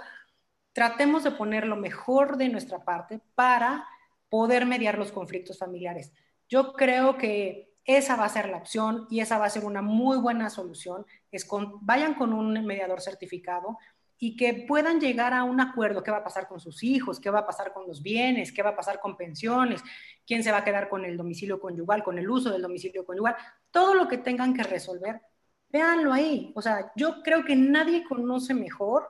[0.72, 3.86] tratemos de poner lo mejor de nuestra parte para
[4.28, 6.12] poder mediar los conflictos familiares.
[6.48, 9.80] Yo creo que esa va a ser la opción y esa va a ser una
[9.80, 11.06] muy buena solución.
[11.32, 13.78] Es con, vayan con un mediador certificado
[14.18, 17.30] y que puedan llegar a un acuerdo, qué va a pasar con sus hijos, qué
[17.30, 19.82] va a pasar con los bienes, qué va a pasar con pensiones,
[20.26, 23.36] quién se va a quedar con el domicilio conyugal, con el uso del domicilio conyugal,
[23.70, 25.22] todo lo que tengan que resolver,
[25.68, 26.52] véanlo ahí.
[26.56, 29.08] O sea, yo creo que nadie conoce mejor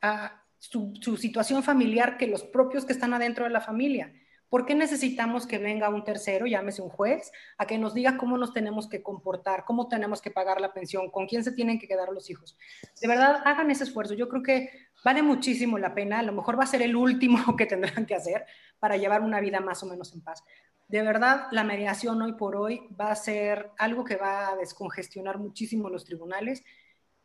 [0.00, 4.12] a su, situación familiar que los propios que están adentro de la familia.
[4.50, 8.36] ¿Por qué necesitamos que venga un tercero, llámese un juez, a que nos diga cómo
[8.36, 11.86] nos tenemos que comportar, cómo tenemos que pagar la pensión, con quién se tienen que
[11.86, 12.58] quedar los hijos?
[13.00, 14.14] De verdad, hagan ese esfuerzo.
[14.14, 14.70] Yo creo que
[15.04, 16.18] vale muchísimo la pena.
[16.18, 18.44] A lo mejor va a ser el último que tendrán que hacer
[18.78, 20.44] para llevar una vida más o menos en paz.
[20.88, 25.38] De verdad, la mediación hoy por hoy va a ser algo que va a descongestionar
[25.38, 26.64] muchísimo los tribunales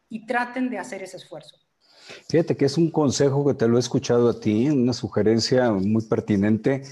[0.07, 1.64] y traten de hacer ese esfuerzo.
[2.29, 6.03] Fíjate que es un consejo que te lo he escuchado a ti, una sugerencia muy
[6.03, 6.83] pertinente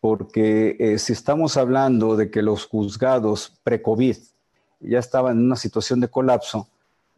[0.00, 4.16] porque eh, si estamos hablando de que los juzgados pre-COVID
[4.80, 6.68] ya estaban en una situación de colapso,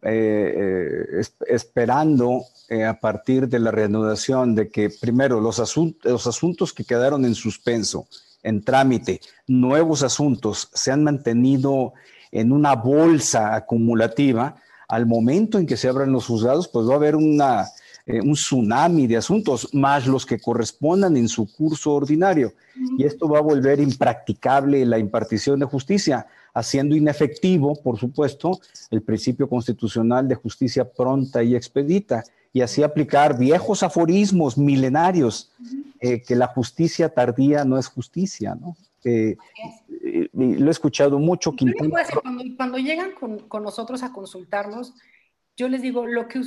[0.03, 2.45] eh, eh, esperando
[2.89, 5.59] a partir de la reanudación de que primero los,
[6.05, 8.07] los asuntos que quedaron en suspenso,
[8.43, 11.93] en trámite, nuevos asuntos, se han mantenido
[12.33, 14.57] en una bolsa acumulativa,
[14.91, 19.07] al momento en que se abran los juzgados, pues va a haber eh, un tsunami
[19.07, 22.53] de asuntos, más los que correspondan en su curso ordinario.
[22.99, 28.59] Y esto va a volver impracticable la impartición de justicia, haciendo inefectivo, por supuesto,
[28.91, 35.53] el principio constitucional de justicia pronta y expedita, y así aplicar viejos aforismos milenarios,
[36.01, 38.77] eh, que la justicia tardía no es justicia, ¿no?
[39.05, 39.37] Eh,
[40.33, 41.53] lo he escuchado mucho.
[42.23, 44.95] Cuando, cuando, llegan con, con nosotros a consultarnos,
[45.57, 46.41] yo les digo, lo que,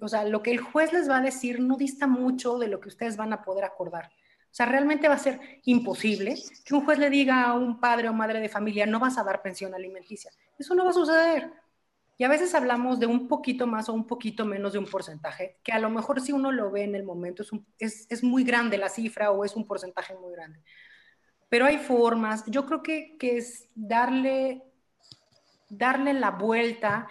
[0.00, 2.80] o sea, lo que el juez les va a decir no dista mucho de lo
[2.80, 4.10] que ustedes van a poder acordar.
[4.50, 8.08] O sea, realmente va a ser imposible que un juez le diga a un padre
[8.08, 10.30] o madre de familia, no vas a dar pensión alimenticia.
[10.58, 11.52] Eso no va a suceder.
[12.18, 15.56] Y a veces hablamos de un poquito más o un poquito menos de un porcentaje,
[15.62, 18.44] que a lo mejor si uno lo ve en el momento es, es, es muy
[18.44, 20.60] grande la cifra o es un porcentaje muy grande.
[21.50, 24.62] Pero hay formas, yo creo que, que es darle,
[25.68, 27.06] darle la vuelta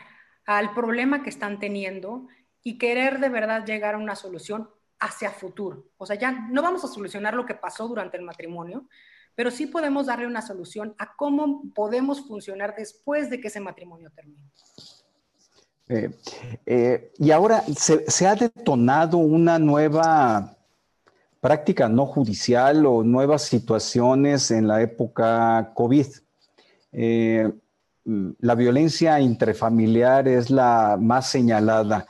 [0.45, 2.28] al problema que están teniendo
[2.63, 5.86] y querer de verdad llegar a una solución hacia futuro.
[5.97, 8.88] O sea, ya no vamos a solucionar lo que pasó durante el matrimonio,
[9.36, 14.10] pero sí podemos darle una solución a cómo podemos funcionar después de que ese matrimonio
[14.12, 14.52] termine.
[15.88, 16.12] Eh,
[16.65, 20.59] eh, y ahora se, ha detonado una nueva
[21.39, 26.08] práctica no judicial o nuevas situaciones en la época COVID.
[26.91, 27.49] Eh,
[28.39, 32.08] la violencia intrafamiliar es la más señalada,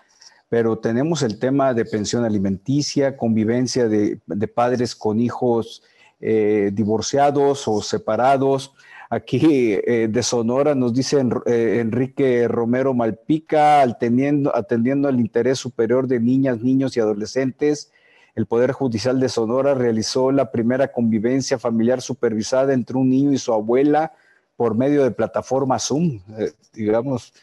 [0.47, 4.19] pero tenemos el tema de pensión alimenticia, convivencia de,
[4.53, 5.83] padres con hijos
[6.21, 8.73] eh, divorciados o separados.
[9.11, 16.61] Aquí eh, de Sonora nos dice Enrique Romero Malpica, atendiendo al interés superior de niñas,
[16.61, 17.91] niños y adolescentes.
[18.35, 23.37] El Poder Judicial de Sonora realizó la primera convivencia familiar supervisada entre un niño y
[23.37, 24.13] su abuela
[24.55, 27.33] por medio de plataforma Zoom, eh, digamos,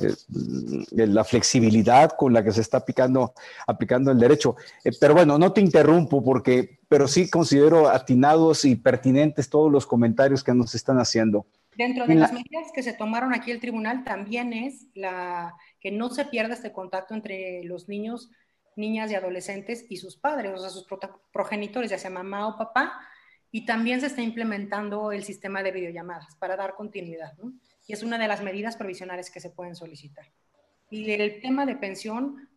[0.00, 0.12] eh,
[0.90, 3.32] la flexibilidad con la que se está aplicando,
[3.66, 4.56] aplicando el derecho.
[4.82, 9.86] Eh, pero bueno, no te interrumpo porque, pero sí considero atinados y pertinentes todos los
[9.86, 11.46] comentarios que nos están haciendo.
[11.76, 16.10] Dentro de las medidas que se tomaron aquí el tribunal también es la que no
[16.10, 18.30] se pierda este contacto entre los niños,
[18.76, 20.86] niñas y adolescentes y sus padres, o sea, sus
[21.32, 23.00] progenitores, ya sea mamá o papá,
[23.50, 27.52] y también se está implementando el sistema de videollamadas para dar continuidad, ¿no?
[27.86, 30.26] Y es una de las medidas provisionales que se pueden solicitar.
[30.90, 32.48] Y el tema de pensión,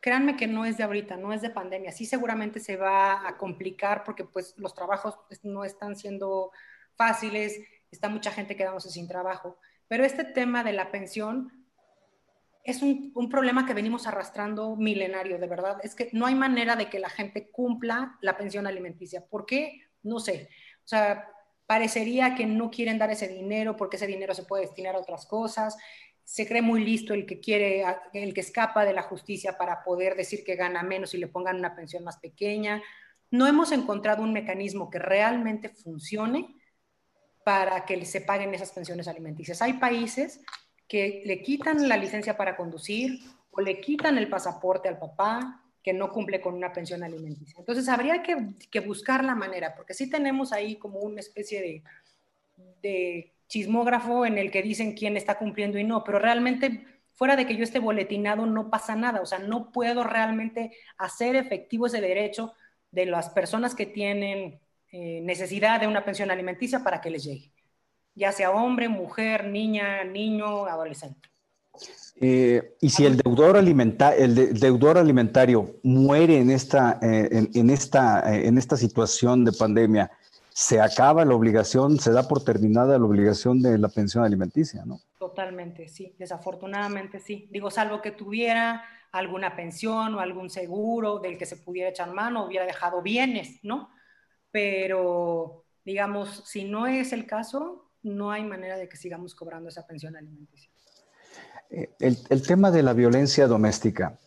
[0.00, 1.92] créanme que no es de ahorita, no es de pandemia.
[1.92, 6.52] Sí seguramente se va a complicar porque pues los trabajos pues, no están siendo
[6.96, 9.58] fáciles, está mucha gente quedándose sin trabajo.
[9.88, 11.63] Pero este tema de la pensión
[12.64, 15.78] es un, un, problema que venimos arrastrando milenario, de verdad.
[15.82, 19.24] Es que no hay manera de que la gente cumpla la pensión alimenticia.
[19.24, 19.84] ¿Por qué?
[20.04, 20.48] no sé,
[20.84, 21.28] o sea,
[21.66, 25.26] parecería que no quieren dar ese dinero porque ese dinero se puede destinar a otras
[25.26, 25.76] cosas.
[26.22, 30.14] Se cree muy listo el que quiere, el que escapa de la justicia para poder
[30.14, 32.82] decir que gana menos y le pongan una pensión más pequeña.
[33.30, 36.54] No hemos encontrado un mecanismo que realmente funcione
[37.44, 39.60] para que se paguen esas pensiones alimenticias.
[39.60, 40.40] Hay países
[40.88, 43.20] que le quitan la licencia para conducir
[43.50, 47.56] o le quitan el pasaporte al papá que no cumple con una pensión alimenticia.
[47.58, 51.82] Entonces habría que, buscar la manera, porque sí tenemos ahí como una especie
[52.82, 57.46] de, chismógrafo en el que dicen quién está cumpliendo y no, pero realmente fuera de
[57.46, 62.00] que yo esté boletinado no pasa nada, o sea, no puedo realmente hacer efectivo ese
[62.00, 62.54] derecho
[62.90, 64.60] de las personas que tienen
[64.90, 67.52] eh, necesidad de una pensión alimenticia para que les llegue,
[68.14, 71.28] ya sea hombre, mujer, niña, niño, adolescente.
[72.20, 78.46] Eh, y si el deudor, el, deudor alimentario muere en esta, eh, en, esta, eh,
[78.46, 80.10] en esta situación de pandemia,
[80.50, 85.00] se acaba la obligación, se da por terminada la obligación de la pensión alimenticia, ¿no?
[85.18, 87.48] Totalmente, sí, desafortunadamente sí.
[87.50, 92.46] Digo, salvo que tuviera alguna pensión o algún seguro del que se pudiera echar mano,
[92.46, 93.90] hubiera dejado bienes, ¿no?
[94.52, 99.86] Pero, digamos, si no es el caso, no hay manera de que sigamos cobrando esa
[99.86, 100.70] pensión alimenticia.
[101.98, 104.18] El, tema de la violencia doméstica.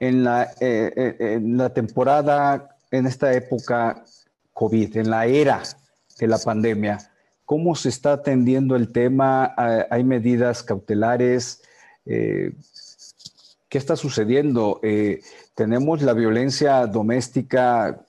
[0.00, 4.04] En la, eh, eh, en la temporada, en esta época
[4.52, 5.62] COVID, en la era
[6.18, 6.98] de la pandemia,
[7.44, 9.54] ¿cómo se está atendiendo el tema?
[9.90, 11.62] ¿Hay medidas cautelares?
[12.04, 12.52] Eh,
[13.68, 14.80] ¿Qué está sucediendo?
[15.54, 18.04] tenemos la violencia doméstica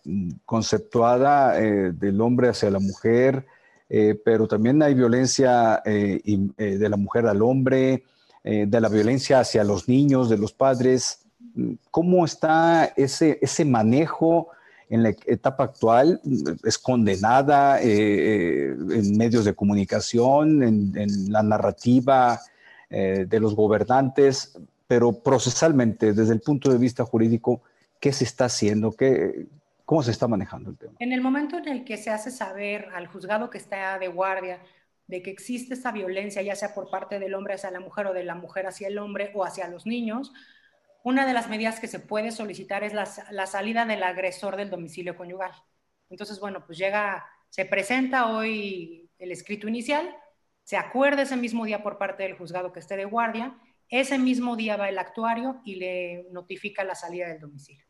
[0.45, 3.45] conceptuada del hombre hacia la mujer,
[3.89, 8.03] pero también hay violencia de la mujer al hombre,
[8.49, 11.19] eh, de la violencia hacia los niños, de los padres.
[11.91, 14.47] ¿Cómo está ese, ese manejo
[14.89, 16.21] en la etapa actual?
[16.63, 22.39] ¿Es condenada eh, eh, en medios de comunicación, en, la narrativa
[22.89, 24.57] de los gobernantes?
[24.87, 27.59] Pero procesalmente, desde el punto de vista jurídico,
[27.99, 28.93] ¿qué se está haciendo?
[28.93, 29.45] ¿Qué,
[29.87, 30.97] ¿Cómo se está manejando el tema?
[30.99, 34.59] En el momento en el que se hace saber al juzgado que está de guardia
[35.07, 38.13] de que existe esa violencia, ya sea por parte del hombre hacia la mujer o
[38.13, 40.33] de la mujer hacia el hombre o hacia los niños,
[41.05, 45.15] una de las medidas que se puede solicitar es la, salida del agresor del domicilio
[45.15, 45.53] conyugal.
[46.09, 50.13] Entonces, bueno, pues llega, se presenta hoy el escrito inicial,
[50.65, 53.57] se acuerda ese mismo día por parte del juzgado que esté de guardia,
[53.87, 57.85] ese mismo día va el actuario y le notifica la salida del domicilio.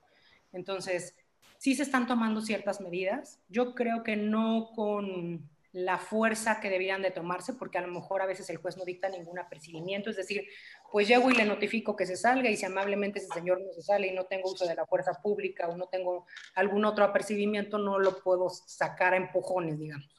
[0.51, 1.15] Entonces,
[1.57, 3.39] sí se están tomando ciertas medidas.
[3.49, 8.21] Yo creo que no con la fuerza que debían de tomarse, porque a lo mejor
[8.21, 10.47] a veces el juez no dicta ningún apercibimiento, es decir,
[10.91, 13.83] pues llego y le notifico que se salga y si amablemente ese señor no se
[13.83, 17.77] sale y no tengo uso de la fuerza pública o no tengo algún otro apercibimiento,
[17.77, 20.09] no lo puedo sacar a empujones, digamos,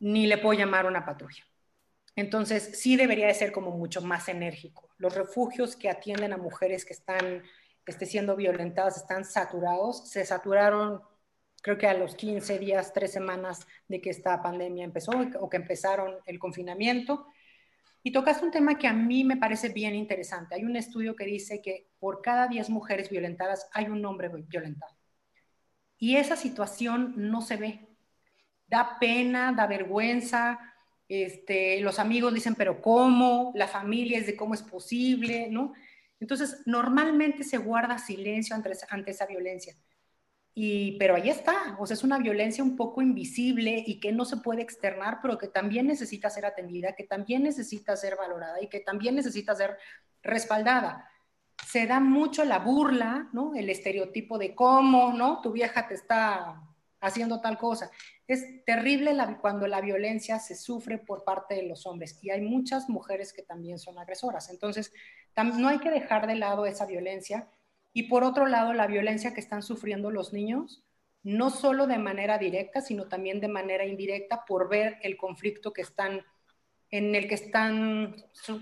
[0.00, 1.44] ni le puedo llamar a una patrulla.
[2.16, 4.90] Entonces, sí debería de ser como mucho más enérgico.
[4.98, 7.42] Los refugios que atienden a mujeres que están
[7.86, 11.02] esté siendo violentadas están saturados, se saturaron
[11.62, 15.56] creo que a los 15 días, tres semanas de que esta pandemia empezó o que
[15.56, 17.26] empezaron el confinamiento.
[18.02, 20.56] Y tocaste un tema que a mí me parece bien interesante.
[20.56, 24.92] Hay un estudio que dice que por cada 10 mujeres violentadas hay un hombre violentado.
[25.98, 27.88] Y esa situación no se ve.
[28.66, 30.58] Da pena, da vergüenza.
[31.08, 33.52] Este, los amigos dicen, pero ¿cómo?
[33.54, 35.74] La familia es de cómo es posible, ¿no?
[36.22, 39.74] Entonces, normalmente se guarda silencio ante, ante esa violencia.
[40.54, 44.24] Y, pero ahí está, o sea, es una violencia un poco invisible y que no
[44.24, 48.68] se puede externar, pero que también necesita ser atendida, que también necesita ser valorada y
[48.68, 49.76] que también necesita ser
[50.22, 51.10] respaldada.
[51.66, 53.56] Se da mucho la burla, ¿no?
[53.56, 55.40] El estereotipo de cómo, ¿no?
[55.40, 56.62] Tu vieja te está
[57.00, 57.90] haciendo tal cosa.
[58.28, 62.88] Es terrible cuando la violencia se sufre por parte de los hombres y hay muchas
[62.88, 64.50] mujeres que también son agresoras.
[64.50, 64.92] Entonces,
[65.36, 67.48] no hay que dejar de lado esa violencia
[67.92, 70.82] y por otro lado, la violencia que están sufriendo los niños,
[71.22, 75.82] no solo de manera directa, sino también de manera indirecta por ver el conflicto que
[75.82, 76.24] están
[76.90, 78.16] en el que están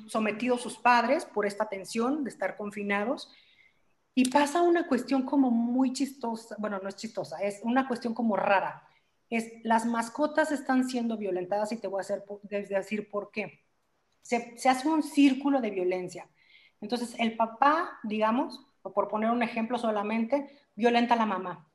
[0.07, 3.33] sometidos sus padres por esta tensión de estar confinados.
[4.15, 8.37] Y pasa una cuestión como muy chistosa, bueno, no es chistosa, es una cuestión como
[8.37, 8.87] rara.
[9.31, 12.25] Es las mascotas están siendo violentadas y te voy a hacer,
[12.69, 13.65] decir por qué.
[14.23, 16.29] Se, se hace un círculo de violencia.
[16.81, 21.69] Entonces, el papá, digamos, o por poner un ejemplo solamente, violenta a la mamá.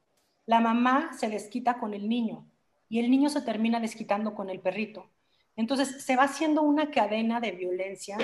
[0.45, 2.47] La mamá se desquita con el niño
[2.89, 5.10] y el niño se termina desquitando con el perrito.
[5.56, 8.18] Entonces se va haciendo una cadena de violencia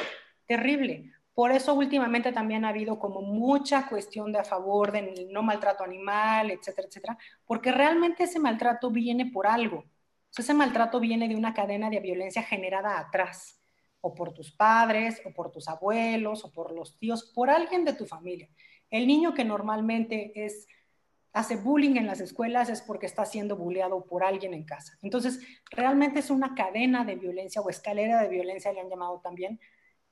[0.45, 1.11] terrible.
[1.33, 5.83] Por eso últimamente también ha habido como mucha cuestión de a favor del no maltrato
[5.83, 9.85] animal, etcétera, etcétera, porque realmente ese maltrato viene por algo.
[10.37, 13.60] ese maltrato viene de una cadena de violencia generada atrás,
[14.01, 17.93] o por tus padres, o por tus abuelos, o por los tíos, por alguien de
[17.93, 18.49] tu familia.
[18.89, 20.67] El niño que normalmente es,
[21.33, 24.97] hace bullying en las escuelas es porque está siendo bulleado por alguien en casa.
[25.01, 25.39] Entonces,
[25.69, 29.59] realmente es una cadena de violencia o escalera de violencia, le han llamado también,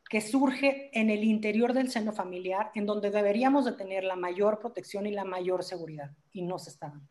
[0.10, 4.60] que surge en el interior del seno familiar, en donde deberíamos de tener la mayor
[4.60, 7.06] protección y la mayor seguridad, y no se está dando.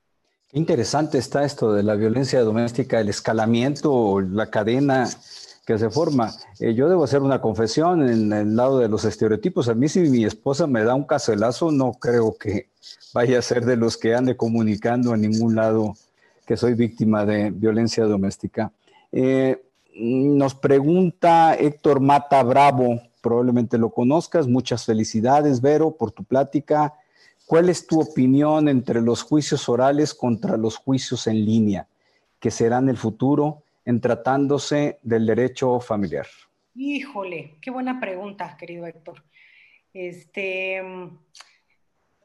[0.53, 5.07] Interesante está esto de la violencia doméstica, el escalamiento, la cadena
[5.69, 6.33] que se forma.
[6.61, 9.69] Eh, yo debo hacer una confesión en el lado de los estereotipos.
[9.69, 12.71] A mí si mi esposa me da un cazuelazo, no creo que
[13.13, 15.95] vaya a ser de los que ande comunicando a ningún lado
[16.47, 18.73] que soy víctima de violencia doméstica.
[19.13, 19.63] Eh,
[19.95, 24.49] nos pregunta Héctor Mata Bravo, probablemente lo conozcas.
[24.49, 26.95] Muchas felicidades, Vero, por tu plática.
[27.45, 31.87] ¿Cuál es tu opinión entre los juicios orales contra los juicios en línea,
[32.41, 36.27] que serán el futuro en tratándose del derecho familiar?
[36.75, 39.25] Híjole, qué buena pregunta, querido Héctor.
[39.95, 40.83] Este,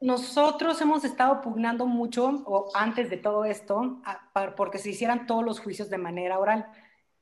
[0.01, 4.01] nosotros hemos estado pugnando mucho, o antes de todo esto,
[4.57, 6.67] porque se hicieran todos los juicios de manera oral.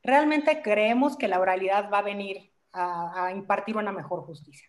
[0.02, 4.68] Realmente creemos que la oralidad va a venir a, impartir una mejor justicia.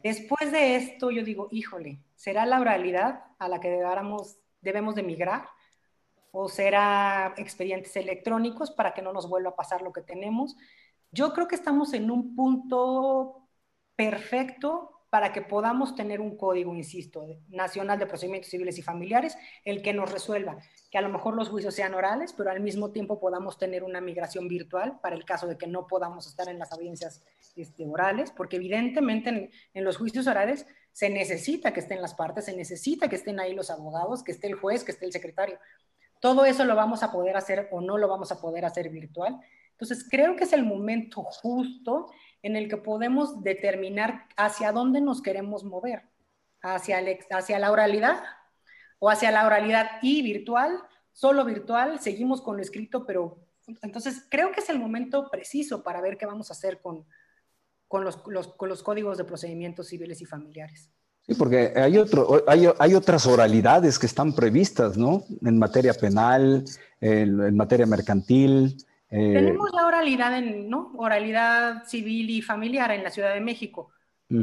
[0.00, 5.04] Después de esto, yo digo, híjole, ¿será la oralidad a la que debamos, debemos de
[5.04, 5.46] migrar?
[6.32, 10.56] ¿O será expedientes electrónicos para que no nos vuelva a pasar lo que tenemos?
[11.10, 13.48] Yo creo que estamos en un punto
[13.96, 19.80] perfecto para que podamos tener un código, insisto, nacional de procedimientos civiles y familiares, el
[19.80, 20.58] que nos resuelva,
[20.90, 24.00] que a lo mejor los juicios sean orales, pero al mismo tiempo podamos tener una
[24.00, 27.22] migración virtual para el caso de que no podamos estar en las audiencias
[27.54, 32.46] este, orales, porque evidentemente en, en los juicios orales se necesita que estén las partes,
[32.46, 35.58] se necesita que estén ahí los abogados, que esté el juez, que esté el secretario.
[36.20, 39.38] Todo eso lo vamos a poder hacer o no lo vamos a poder hacer virtual.
[39.72, 42.10] Entonces, creo que es el momento justo
[42.42, 46.08] en el que podemos determinar hacia dónde nos queremos mover,
[46.62, 47.00] hacia,
[47.58, 48.22] la oralidad
[48.98, 50.80] o hacia la oralidad y virtual,
[51.12, 53.38] solo virtual, seguimos con lo escrito, pero
[53.82, 57.06] entonces creo que es el momento preciso para ver qué vamos a hacer con
[57.90, 60.90] los códigos de procedimientos civiles y familiares.
[61.26, 65.24] Sí, porque hay, otro, hay, hay, otras oralidades que están previstas, ¿no?
[65.44, 66.64] En materia penal,
[67.00, 68.76] en materia mercantil,
[69.10, 70.92] eh, Tenemos la oralidad, en, ¿no?
[70.96, 73.90] Oralidad civil y familiar en la Ciudad de México,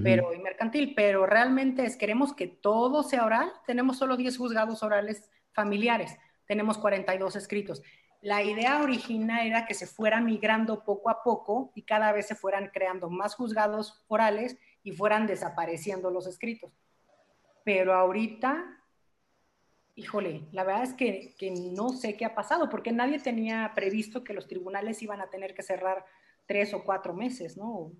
[0.01, 3.51] pero y mercantil, pero realmente es, queremos que todo sea oral.
[3.67, 6.17] Tenemos solo 10 juzgados orales familiares,
[6.47, 7.81] tenemos 42 escritos.
[8.21, 12.35] La idea original era que se fuera migrando poco a poco y cada vez se
[12.35, 16.71] fueran creando más juzgados orales y fueran desapareciendo los escritos.
[17.63, 18.83] Pero ahorita
[19.95, 21.35] híjole, la verdad es que,
[21.71, 25.53] no sé qué ha pasado, porque nadie tenía previsto que los tribunales iban a tener
[25.53, 26.05] que cerrar
[26.47, 27.91] tres o cuatro meses, ¿no?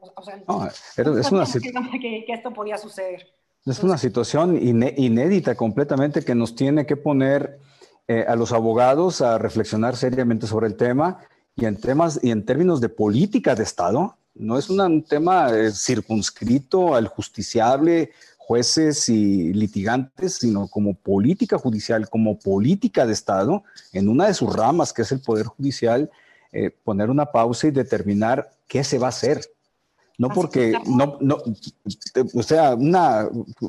[0.00, 1.44] O, sea, no, es una
[1.92, 3.26] que, que, esto podía suceder.
[3.66, 7.58] Es una situación inédita completamente que nos tiene que poner
[8.08, 11.18] eh, a los abogados a reflexionar seriamente sobre el tema
[11.54, 14.16] y en temas y en términos de política de Estado.
[14.40, 22.08] No es un tema eh, circunscrito al justiciable jueces y litigantes, sino como política judicial,
[22.08, 23.62] como política de Estado,
[23.92, 26.10] en una de sus ramas, que es el Poder Judicial,
[26.52, 29.42] eh, poner una pausa y determinar qué se va a hacer.
[30.16, 31.38] No porque, no, no,
[32.34, 33.28] o sea, una,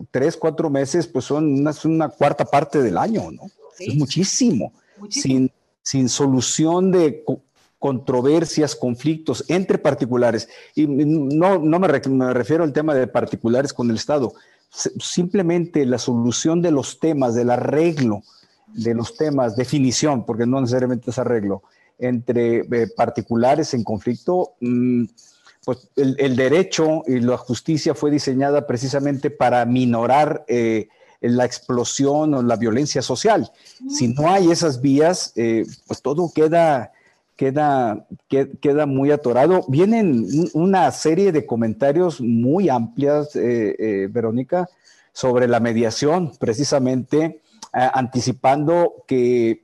[0.10, 3.44] tres, cuatro meses, pues son una, una cuarta parte del año, ¿no?
[3.78, 4.72] Es muchísimo.
[5.10, 5.52] Sin,
[5.82, 7.24] sin solución de
[7.82, 10.48] controversias, conflictos entre particulares.
[10.76, 14.34] Y no, no me, me, refiero al tema de particulares con el Estado,
[14.70, 18.22] simplemente la solución de los temas, del arreglo
[18.68, 21.64] de los temas, definición, porque no necesariamente es arreglo,
[21.98, 25.06] entre eh, particulares en conflicto, mm,
[25.66, 30.88] pues el, derecho y la justicia fue diseñada precisamente para minorar eh,
[31.20, 33.52] la explosión o la violencia social.
[33.90, 36.92] Si no hay esas vías, eh, pues todo queda
[37.42, 38.06] queda,
[38.62, 39.66] queda muy atorado.
[39.68, 44.70] Vienen una serie de comentarios muy amplias, eh, eh, Verónica,
[45.12, 47.42] sobre la mediación, precisamente
[47.74, 49.64] eh, anticipando que,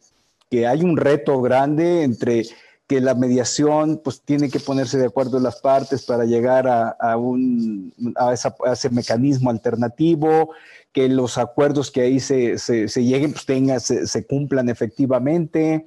[0.51, 2.47] hay un reto grande entre
[2.87, 7.93] que la mediación pues tiene que ponerse de acuerdo las partes para llegar a, un,
[8.15, 10.49] a, ese mecanismo alternativo,
[10.93, 12.57] que los acuerdos que ahí se,
[12.95, 15.85] lleguen pues tenga, se, se cumplan efectivamente,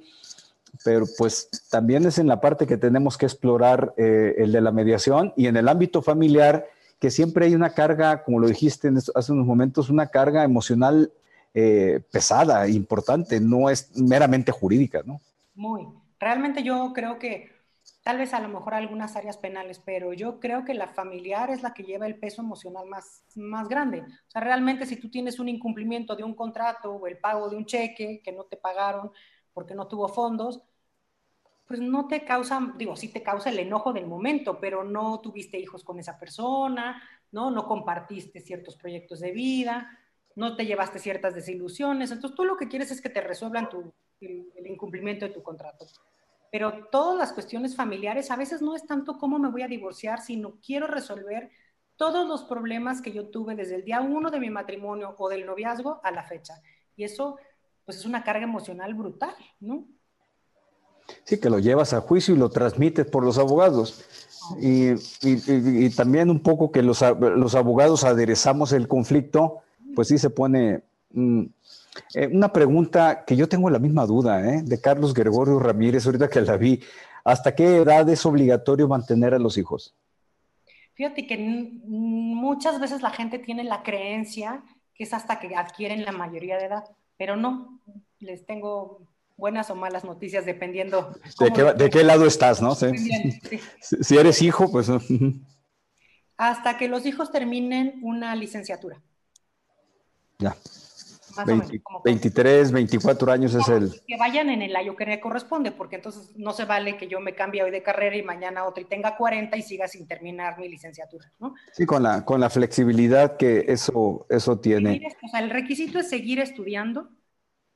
[0.83, 4.71] pero pues también es en la parte que tenemos que explorar eh, el de la
[4.71, 6.67] mediación y en el ámbito familiar,
[6.99, 11.11] que siempre hay una carga, como lo dijiste hace unos momentos, una carga emocional
[11.53, 15.19] eh, pesada, importante, no es meramente jurídica, ¿no?
[15.55, 15.87] Muy.
[16.19, 17.49] Realmente yo creo que
[18.03, 21.61] tal vez a lo mejor algunas áreas penales, pero yo creo que la familiar es
[21.61, 24.01] la que lleva el peso emocional más, más grande.
[24.01, 27.57] O sea, realmente si tú tienes un incumplimiento de un contrato o el pago de
[27.57, 29.11] un cheque que no te pagaron
[29.53, 30.61] porque no tuvo fondos,
[31.71, 35.57] pues no te causa, digo, sí te causa el enojo del momento, pero no tuviste
[35.57, 37.01] hijos con esa persona,
[37.31, 37.49] ¿no?
[37.49, 39.97] No compartiste ciertos proyectos de vida,
[40.35, 42.11] no te llevaste ciertas desilusiones.
[42.11, 45.87] Entonces tú lo que quieres es que te resuelvan tu, el, incumplimiento de tu contrato.
[46.51, 50.19] Pero todas las cuestiones familiares a veces no es tanto cómo me voy a divorciar,
[50.19, 51.51] sino quiero resolver
[51.95, 55.45] todos los problemas que yo tuve desde el día uno de mi matrimonio o del
[55.45, 56.61] noviazgo a la fecha.
[56.97, 57.37] Y eso,
[57.85, 59.87] pues es una carga emocional brutal, ¿no?
[61.23, 64.03] Sí, que lo llevas a juicio y lo transmites por los abogados.
[64.59, 69.59] Y, también un poco que los, abogados aderezamos el conflicto,
[69.95, 70.81] pues sí se pone
[71.11, 71.43] mm,
[72.15, 74.61] eh, una pregunta que yo tengo la misma duda, ¿eh?
[74.63, 76.81] de Carlos Gregorio Ramírez, ahorita que la vi.
[77.23, 79.93] ¿Hasta qué edad es obligatorio mantener a los hijos?
[80.93, 86.11] Fíjate que muchas veces la gente tiene la creencia que es hasta que adquieren la
[86.11, 86.83] mayoría de edad,
[87.17, 87.79] pero no,
[88.19, 89.01] les tengo
[89.41, 91.19] buenas o malas noticias dependiendo.
[91.39, 92.75] ¿De qué, lado estás, no?
[93.81, 94.87] Si eres hijo, pues...
[96.37, 99.01] Hasta que los hijos terminen una licenciatura.
[100.37, 100.55] Ya.
[102.03, 103.91] 23, 24 años es el...
[104.05, 107.19] Que vayan en el año que le corresponde, porque entonces no se vale que yo
[107.19, 110.59] me cambie hoy de carrera y mañana otra y tenga 40 y siga sin terminar
[110.59, 111.55] mi licenciatura, ¿no?
[111.71, 115.01] Sí, con la, con la flexibilidad que eso, eso tiene.
[115.23, 117.09] O sea, el requisito es seguir estudiando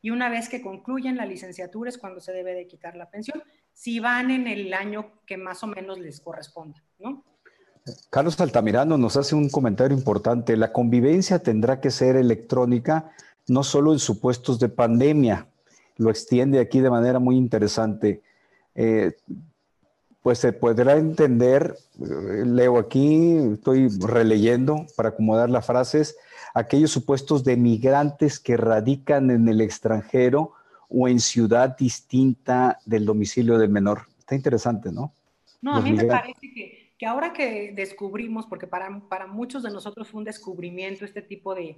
[0.05, 3.41] y una vez que concluyen la licenciatura es cuando se debe de quitar la pensión,
[3.73, 7.23] si van en el año que más o menos les corresponda, ¿no?
[8.11, 10.57] Carlos Altamirano nos hace un comentario importante.
[10.57, 13.13] La convivencia tendrá que ser electrónica,
[13.47, 15.47] no solo en supuestos de pandemia.
[15.97, 18.21] Lo extiende aquí de manera muy interesante.
[18.75, 19.13] Eh,
[20.21, 26.15] pues se podrá entender, eh, leo aquí, estoy releyendo para acomodar las frases,
[26.55, 30.53] aquellos supuestos de migrantes que radican en el extranjero
[30.89, 34.07] o en ciudad distinta del domicilio del menor.
[34.17, 35.13] Está interesante, ¿no?
[35.61, 39.69] No, a mí me parece que, que, ahora que descubrimos, porque para, para muchos de
[39.69, 41.77] nosotros fue un descubrimiento este tipo de,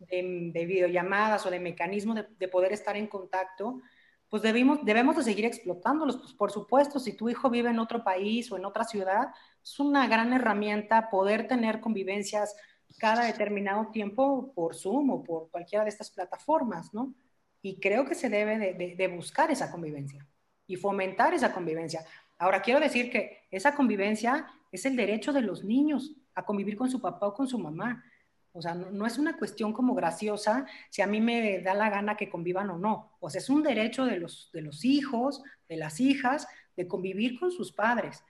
[0.00, 3.80] de, videollamadas o de mecanismo de, de, poder estar en contacto,
[4.28, 6.16] pues debemos, debemos de seguir explotándolos.
[6.16, 9.28] Pues por supuesto, si tu hijo vive en otro país o en otra ciudad,
[9.62, 12.56] es una gran herramienta poder tener convivencias
[12.96, 17.14] cada determinado tiempo por Zoom o por cualquiera de estas plataformas, ¿no?
[17.60, 20.26] Y creo que se debe de, buscar esa convivencia
[20.66, 22.04] y fomentar esa convivencia.
[22.38, 26.90] Ahora, quiero decir que esa convivencia es el derecho de los niños a convivir con
[26.90, 28.04] su papá o con su mamá.
[28.52, 32.16] O sea, no, es una cuestión como graciosa si a mí me da la gana
[32.16, 33.16] que convivan o no.
[33.20, 37.38] O sea, es un derecho de los, de los hijos, de las hijas, de convivir
[37.38, 38.22] con sus padres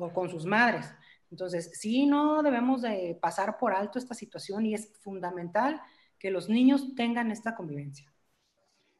[0.00, 0.92] o con sus madres.
[1.34, 5.80] Entonces, sí, no debemos de pasar por alto esta situación y es fundamental
[6.16, 8.06] que los niños tengan esta convivencia.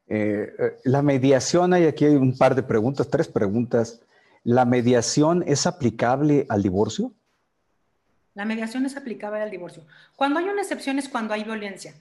[0.09, 4.01] Eh, eh, la mediación, hay aquí un par de preguntas, tres preguntas.
[4.43, 7.13] ¿La mediación es aplicable al divorcio?
[8.35, 9.87] La mediación es aplicable al divorcio.
[10.17, 11.95] Cuando hay una excepción es cuando hay violencia.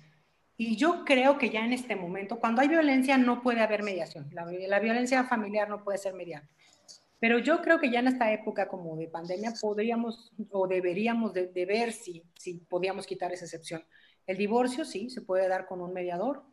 [0.57, 4.29] Y yo creo que ya en este momento, cuando hay violencia, no puede haber mediación.
[4.31, 6.49] La, la violencia familiar no puede ser mediada.
[7.24, 11.65] Pero yo creo que ya en esta época como de pandemia podríamos o deberíamos de,
[11.65, 13.82] ver si, si podíamos quitar esa excepción.
[14.28, 16.43] El divorcio sí, se puede dar con un mediador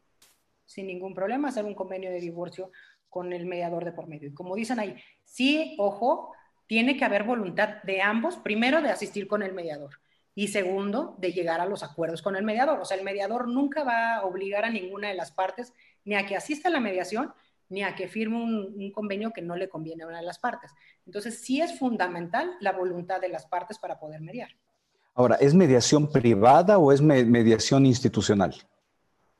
[0.66, 2.71] sin ningún problema, hacer un convenio de divorcio
[3.09, 4.29] con el mediador de por medio.
[4.29, 4.95] Y como dicen ahí,
[5.25, 6.33] sí, ojo,
[6.68, 9.99] tiene que haber voluntad de ambos, primero de asistir con el mediador
[10.37, 12.79] y segundo, de llegar a los acuerdos con el mediador.
[12.79, 15.73] O sea, el mediador nunca va a obligar a ninguna de las partes
[16.05, 17.35] ni a que asista a la mediación,
[17.71, 20.73] ni a que firme un, convenio que no le conviene a una de las partes.
[21.07, 24.51] Entonces, sí es fundamental la voluntad de las partes para poder mediar.
[25.14, 28.55] Ahora, ¿es mediación privada o es mediación institucional?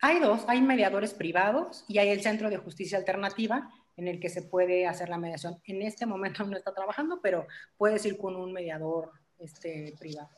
[0.01, 4.31] Hay dos, hay mediadores privados y hay el Centro de Justicia Alternativa en el que
[4.31, 5.61] se puede hacer la mediación.
[5.65, 10.31] En este momento no está trabajando, pero puedes ir con un mediador este, privado.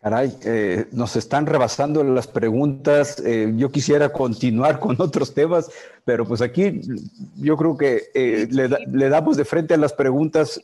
[0.00, 3.20] Caray, eh, nos están rebasando las preguntas.
[3.24, 5.70] Eh, yo quisiera continuar con otros temas,
[6.04, 6.80] pero pues aquí
[7.36, 10.60] yo creo que eh, le, damos de frente a las preguntas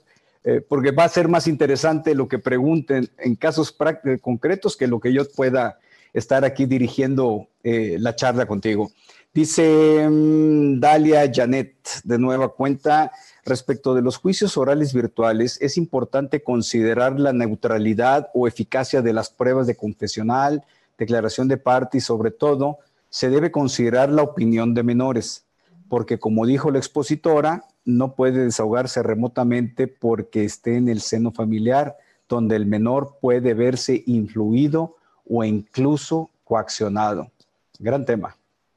[0.69, 3.73] porque va a ser más interesante lo que pregunten en casos
[4.21, 5.79] concretos que lo que yo pueda
[6.13, 8.91] estar aquí dirigiendo la charla contigo.
[9.33, 13.13] Dice mm, Dalia Janet, de nueva cuenta,
[13.45, 19.31] Respecto de los juicios orales virtuales, es importante considerar la neutralidad o eficacia de las
[19.31, 20.65] pruebas de confesional,
[20.97, 22.79] declaración de parte y sobre todo
[23.11, 25.45] se debe considerar la opinión de menores,
[25.89, 31.97] porque como dijo la expositora, no puede desahogarse remotamente porque esté en el seno familiar,
[32.29, 34.97] donde el menor puede verse influido
[35.29, 37.31] o incluso coaccionado.
[37.79, 38.37] Gran tema.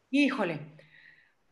[0.09, 0.59] Híjole,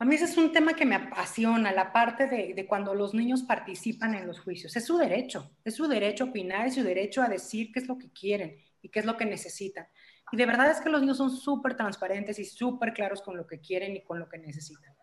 [0.04, 3.42] A mí ese es un tema que me apasiona, la parte de, cuando los niños
[3.44, 4.76] participan en los juicios.
[4.76, 7.88] Es su derecho, es su derecho a opinar, es su derecho a decir qué es
[7.88, 9.88] lo que quieren y qué es lo que necesitan.
[10.34, 13.48] Y de verdad es que los niños son súper transparentes y súper claros con lo
[13.48, 14.94] que quieren y con lo que necesitan.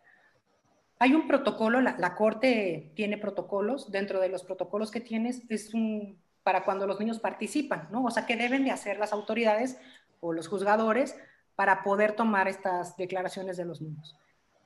[0.98, 5.72] Hay un protocolo, la, la, Corte tiene protocolos, dentro de los protocolos que tienes es
[5.72, 8.04] un, para cuando los niños participan, ¿no?
[8.04, 9.78] O sea, ¿qué deben de hacer las autoridades
[10.20, 11.16] o los juzgadores
[11.56, 14.14] para poder tomar estas declaraciones de los niños?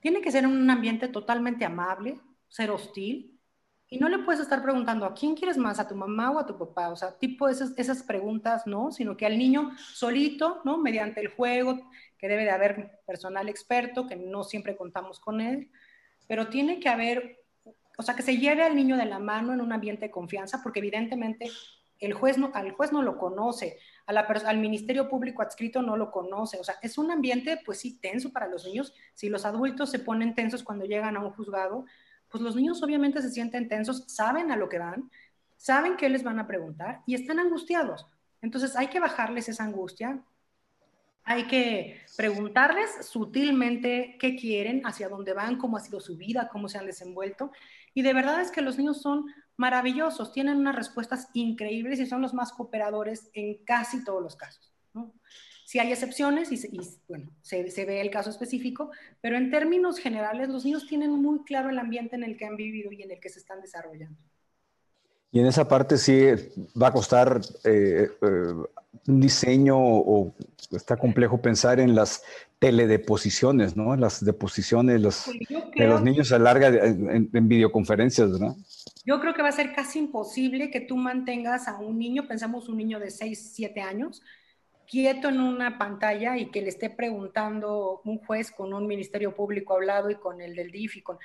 [0.05, 3.41] Tiene que ser en un ambiente totalmente amable, ser hostil,
[3.89, 6.45] y no le puedes estar preguntando a quién quieres más, a tu mamá o a
[6.45, 8.93] tu papá, o sea, tipo esas, esas preguntas, ¿no?
[8.93, 10.77] Sino que al niño solito, ¿no?
[10.77, 15.71] Mediante el juego, que debe de haber personal experto, que no siempre contamos con él,
[16.29, 17.39] pero tiene que haber,
[17.97, 20.61] o sea, que se lleve al niño de la mano en un ambiente de confianza,
[20.63, 21.51] porque evidentemente
[22.01, 26.59] el juez no, al juez no lo conoce, al Ministerio Público adscrito no lo conoce.
[26.59, 28.93] O sea, es un ambiente, pues sí, tenso para los niños.
[29.15, 31.87] Si los adultos se ponen tensos cuando llegan a un juzgado,
[32.29, 35.11] pues los niños obviamente se sienten tensos, saben a lo que van,
[35.57, 38.07] saben qué les van a preguntar y están angustiados.
[38.43, 40.23] Entonces hay que bajarles esa angustia,
[41.23, 46.69] hay que preguntarles sutilmente qué quieren, hacia dónde van, cómo ha sido su vida, cómo
[46.69, 47.51] se han desenvuelto.
[47.95, 49.25] Y de verdad es que los niños son
[49.57, 54.73] maravillosos, tienen unas respuestas increíbles y son los más cooperadores en casi todos los casos.
[55.65, 58.91] Sí hay excepciones y, bueno, se, ve el caso específico,
[59.21, 62.57] pero en términos generales los niños tienen muy claro el ambiente en el que han
[62.57, 64.19] vivido y en el que se están desarrollando.
[65.35, 66.27] Y en esa parte sí
[66.81, 68.55] va a costar eh, eh,
[69.09, 70.33] un diseño o
[70.71, 72.23] está complejo pensar en las
[72.61, 73.97] teledeposiciones, ¿no?
[73.97, 75.39] Las deposiciones los, pues
[75.75, 78.57] de los niños a larga en, en, videoconferencias, ¿no?
[79.05, 82.69] Yo creo que va a ser casi imposible que tú mantengas a un niño, pensamos
[82.69, 84.23] un niño de 6, 7 años,
[84.87, 89.75] quieto en una pantalla y que le esté preguntando un juez con un ministerio público
[89.75, 91.19] hablado y con el del DIF y, con,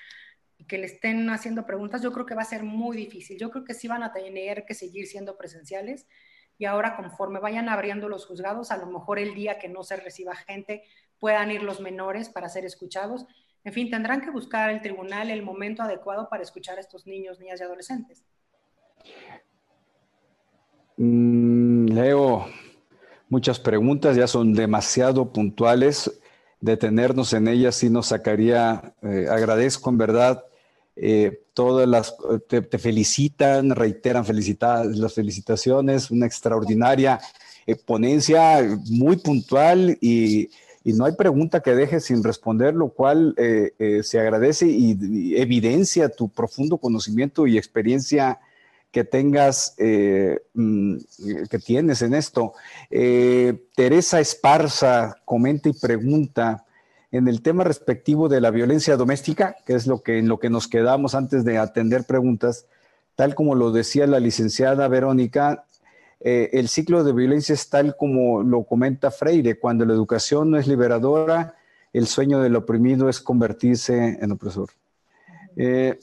[0.60, 3.39] y que le estén haciendo preguntas, yo creo que va a ser muy difícil.
[3.39, 6.07] Yo creo que sí van a tener que seguir siendo presenciales
[6.60, 9.95] y ahora conforme vayan abriendo los juzgados, a lo mejor el día que no se
[9.95, 10.84] reciba gente,
[11.18, 13.26] puedan ir los menores para ser escuchados
[13.64, 17.39] en fin, tendrán que buscar el tribunal el momento adecuado para escuchar a estos niños,
[17.39, 18.24] niñas y adolescentes.
[20.97, 22.45] Mm, Leo,
[23.28, 26.20] muchas preguntas, ya son demasiado puntuales.
[26.62, 30.45] Detenernos en ellas sí nos sacaría, eh, agradezco en verdad,
[31.02, 32.16] eh, todas las,
[32.47, 34.26] te, felicitan, reiteran
[34.95, 37.20] las felicitaciones, una extraordinaria
[37.66, 40.50] eh, ponencia muy puntual y
[40.84, 45.36] y no hay pregunta que dejes sin responder, lo cual eh, eh, se agradece y,
[45.36, 48.39] evidencia tu profundo conocimiento y experiencia
[48.91, 50.95] que tengas, eh, mm,
[51.50, 52.54] que tienes en esto.
[52.89, 56.66] Teresa Esparza comenta y pregunta
[57.12, 60.49] en el tema respectivo de la violencia doméstica, que es lo que, en lo que
[60.49, 62.68] nos quedamos antes de atender preguntas,
[63.16, 65.66] tal como lo decía la licenciada Verónica,
[66.20, 70.57] eh, el ciclo de violencia es tal como lo comenta Freire, cuando la educación no
[70.57, 71.55] es liberadora,
[71.93, 74.70] el sueño del oprimido es convertirse en opresor.
[75.55, 75.99] Eh,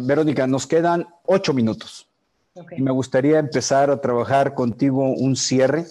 [0.00, 2.06] Verónica, nos quedan ocho minutos.
[2.76, 5.86] Y me gustaría empezar a trabajar contigo un cierre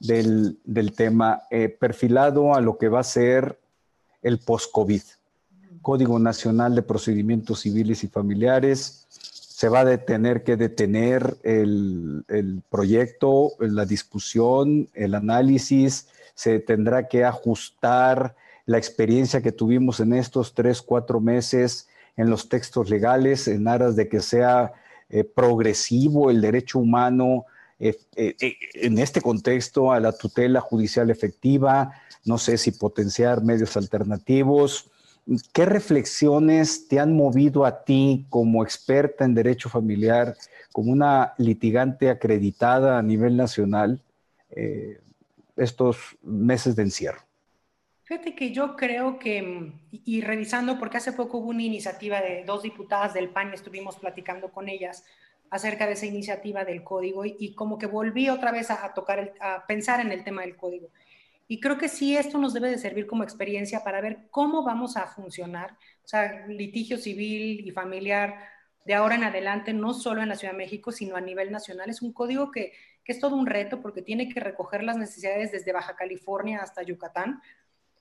[0.00, 0.58] del,
[0.94, 3.58] tema eh, perfilado a lo que va a ser
[4.22, 5.02] el post-COVID.
[5.82, 12.62] Código Nacional de Procedimientos Civiles y Familiares, se va a tener que detener el, el,
[12.68, 18.34] proyecto, la discusión, el análisis, se tendrá que ajustar
[18.66, 23.94] la experiencia que tuvimos en estos tres, cuatro meses en los textos legales en aras
[23.96, 24.72] de que sea
[25.08, 27.46] eh, progresivo el derecho humano
[27.78, 31.92] eh, eh, en este contexto a la tutela judicial efectiva,
[32.24, 34.90] no sé si potenciar medios alternativos,
[35.52, 40.36] ¿Qué reflexiones te han movido a ti como experta en derecho familiar,
[40.72, 44.00] como una litigante acreditada a nivel nacional,
[44.50, 45.00] eh,
[45.56, 47.22] estos meses de encierro?
[48.04, 52.62] Fíjate que yo creo que, y revisando, porque hace poco hubo una iniciativa de dos
[52.62, 55.04] diputadas del PAN, estuvimos platicando con ellas
[55.50, 59.66] acerca de esa iniciativa del código y, como que volví otra vez a, tocar, a
[59.66, 60.90] pensar en el tema del código.
[61.48, 64.96] Y creo que sí, esto nos debe de servir como experiencia para ver cómo vamos
[64.96, 65.72] a funcionar,
[66.04, 68.36] o sea, litigio civil y familiar
[68.84, 71.90] de ahora en adelante, no solo en la Ciudad de México, sino a nivel nacional.
[71.90, 72.72] Es un código que,
[73.04, 76.82] que es todo un reto porque tiene que recoger las necesidades desde Baja California hasta
[76.82, 77.40] Yucatán,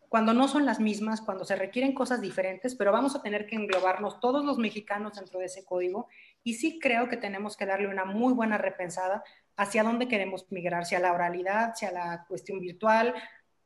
[0.10, 3.56] cuando no son las mismas, cuando se requieren cosas diferentes, pero vamos a tener que
[3.56, 6.08] englobarnos todos los mexicanos dentro de ese código.
[6.46, 9.24] Y sí creo que tenemos que darle una muy buena repensada
[9.58, 13.16] hacia dónde queremos migrar, si a la oralidad, si a la cuestión virtual,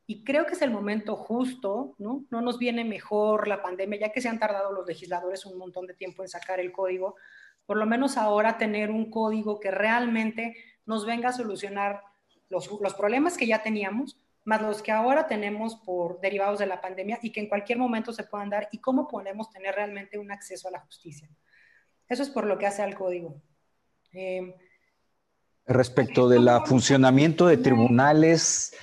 [0.07, 2.25] y creo que es el momento justo, ¿no?
[2.31, 5.87] No nos viene mejor la pandemia, ya que se han tardado los legisladores un montón
[5.87, 7.15] de tiempo en sacar el código,
[7.65, 10.55] por lo menos ahora tener un código que realmente
[10.85, 12.01] nos venga a solucionar
[12.47, 16.79] los, los problemas que ya teníamos, más los que ahora tenemos por derivados de la
[16.79, 20.31] pandemia y que en cualquier momento se puedan dar y cómo podemos tener realmente un
[20.31, 21.29] acceso a la justicia.
[22.09, 23.41] Eso es por lo que hace al código.
[24.13, 24.55] Eh,
[25.65, 28.73] Respecto del funcionamiento de tribunales,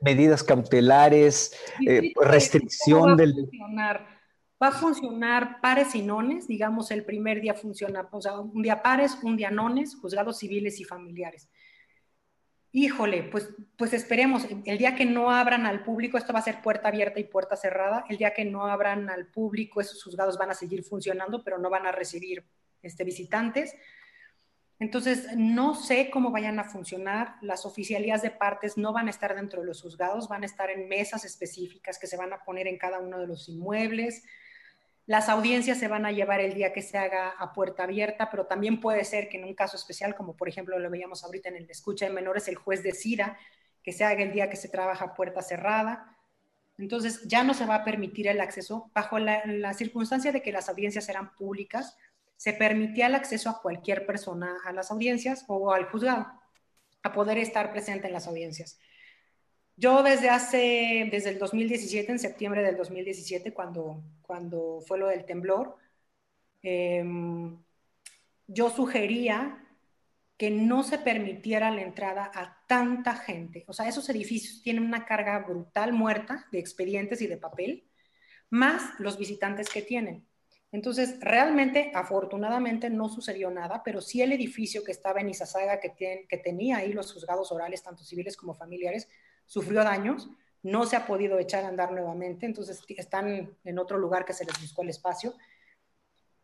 [0.00, 1.56] medidas cautelares,
[1.86, 3.48] eh, restricción del...
[4.60, 8.82] Va a funcionar pares y nones, digamos, el primer día funciona, o sea, un día
[8.82, 11.48] pares, un día nones, juzgados civiles y familiares.
[12.76, 16.60] Híjole, pues, pues esperemos, el día que no abran al público, esto va a ser
[16.60, 20.50] puerta abierta y puerta cerrada, el día que no abran al público, esos juzgados van
[20.50, 22.44] a seguir funcionando, pero no van a recibir
[22.82, 23.76] este, visitantes.
[24.80, 27.36] Entonces, no sé cómo vayan a funcionar.
[27.42, 30.68] Las oficialías de partes no van a estar dentro de los juzgados, van a estar
[30.68, 34.24] en mesas específicas que se van a poner en cada uno de los inmuebles.
[35.06, 38.46] Las audiencias se van a llevar el día que se haga a puerta abierta, pero
[38.46, 41.56] también puede ser que en un caso especial, como por ejemplo lo veíamos ahorita en
[41.56, 43.38] el escucha de menores, el juez decida
[43.82, 46.16] que se haga el día que se trabaja a puerta cerrada.
[46.78, 50.52] Entonces, ya no se va a permitir el acceso bajo la, la circunstancia de que
[50.52, 51.96] las audiencias serán públicas
[52.36, 56.26] se permitía el acceso a cualquier persona a las audiencias o al juzgado,
[57.02, 58.78] a poder estar presente en las audiencias.
[59.76, 65.24] Yo desde hace, desde el 2017, en septiembre del 2017, cuando, cuando fue lo del
[65.24, 65.76] temblor,
[66.62, 67.58] em,
[68.46, 69.60] yo sugería
[70.36, 73.64] que no se permitiera la entrada a tanta gente.
[73.68, 77.84] O sea, esos edificios tienen una carga brutal muerta de expedientes y de papel,
[78.50, 80.26] más los visitantes que tienen.
[80.72, 86.26] Entonces, realmente, afortunadamente, no sucedió nada, pero sí el edificio que estaba en Izazaga, que,
[86.28, 89.08] que tenía ahí los juzgados orales, tanto civiles como familiares,
[89.46, 90.28] sufrió daños,
[90.62, 94.44] no se ha podido echar a andar nuevamente, entonces están en otro lugar que se
[94.44, 95.34] les buscó el espacio.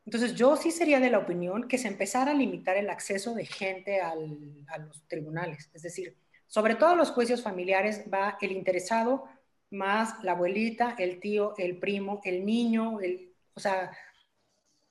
[0.04, 3.46] Entonces, yo sí sería de la opinión que se empezara a limitar el acceso de
[3.46, 9.28] gente a los tribunales, es decir, sobre todo los juicios familiares va el interesado
[9.70, 13.92] más la abuelita, el tío, el primo, el niño, el, o sea,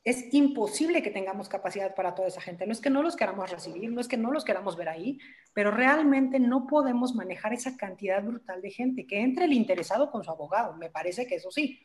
[0.03, 2.65] es imposible que tengamos capacidad para toda esa gente.
[2.65, 5.19] No es que no los queramos recibir, no es que no los queramos ver ahí,
[5.53, 9.05] pero realmente no podemos manejar esa cantidad brutal de gente.
[9.05, 11.79] Que entre el interesado con su abogado, me parece que eso sí.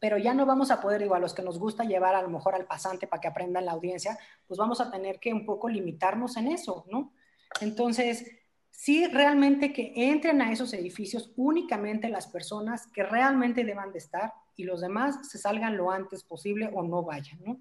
[0.00, 2.28] Pero ya no vamos a poder, igual a los que nos gusta llevar a lo
[2.28, 4.16] mejor al pasante para que aprendan la audiencia,
[4.46, 7.12] pues vamos a tener que un poco limitarnos en eso, ¿no?
[7.60, 8.30] Entonces,
[8.70, 14.32] sí realmente que entren a esos edificios únicamente las personas que realmente deban de estar
[14.58, 17.58] y los demás se salgan lo antes posible o no vayan, ¿no?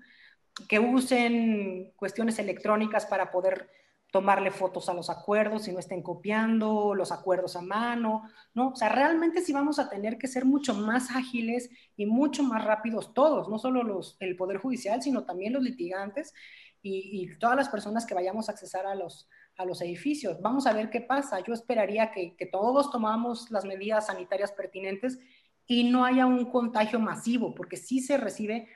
[0.68, 3.70] Que usen cuestiones electrónicas para poder
[4.12, 8.24] tomarle fotos a los acuerdos y no estén copiando los acuerdos a mano,
[8.54, 8.70] ¿no?
[8.70, 12.66] O sea, realmente sí vamos a tener que ser mucho más ágiles y mucho más
[12.66, 16.34] rápidos todos, no solo los, el Poder Judicial, sino también los litigantes
[16.82, 20.40] y, y todas las personas que vayamos a accesar a los, a los edificios.
[20.42, 21.40] Vamos a ver qué pasa.
[21.42, 25.20] Yo esperaría que, todos tomamos las medidas sanitarias pertinentes
[25.68, 28.70] y no haya un contagio masivo, porque sí se recibe,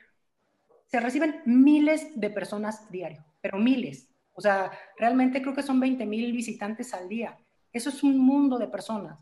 [0.86, 4.08] se reciben miles de personas diario, pero miles.
[4.34, 7.38] O sea, realmente creo que son 20 mil visitantes al día.
[7.72, 9.18] Eso es un mundo de personas.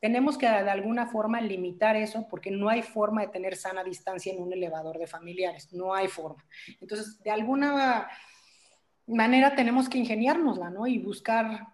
[0.00, 4.32] Tenemos que de alguna forma limitar eso porque no hay forma de tener sana distancia
[4.32, 5.72] en un elevador de familiares.
[5.72, 6.44] No hay forma.
[6.80, 8.08] Entonces, de alguna
[9.06, 10.86] manera tenemos que ingeniárnosla, ¿no?
[10.86, 11.68] Y buscar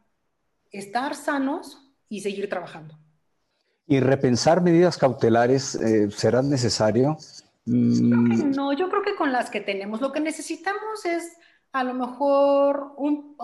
[0.70, 2.98] estar sanos y seguir trabajando.
[3.86, 7.16] ¿Y repensar medidas cautelares eh, será necesario?
[7.66, 8.50] Mm.
[8.54, 11.36] no, yo creo que con las que tenemos, lo que necesitamos es
[11.72, 13.36] a lo mejor un,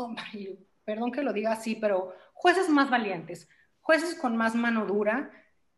[0.85, 3.49] perdón que lo diga así, pero jueces más valientes,
[3.81, 5.31] jueces con más mano dura,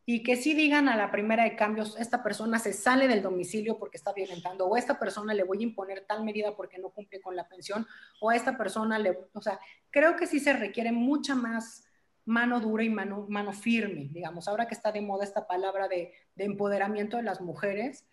[0.07, 3.79] y que sí digan a la primera de cambios, esta persona se sale del domicilio
[3.79, 6.91] porque está violentando, o a esta persona le voy a imponer tal medida porque no
[6.91, 7.87] cumple con la pensión,
[8.21, 9.59] o a esta persona le, o sea,
[9.91, 11.84] creo que sí se requiere mucha más
[12.25, 16.13] mano dura y mano, mano firme, digamos, ahora que está de moda esta palabra de,
[16.35, 18.07] de empoderamiento de las mujeres,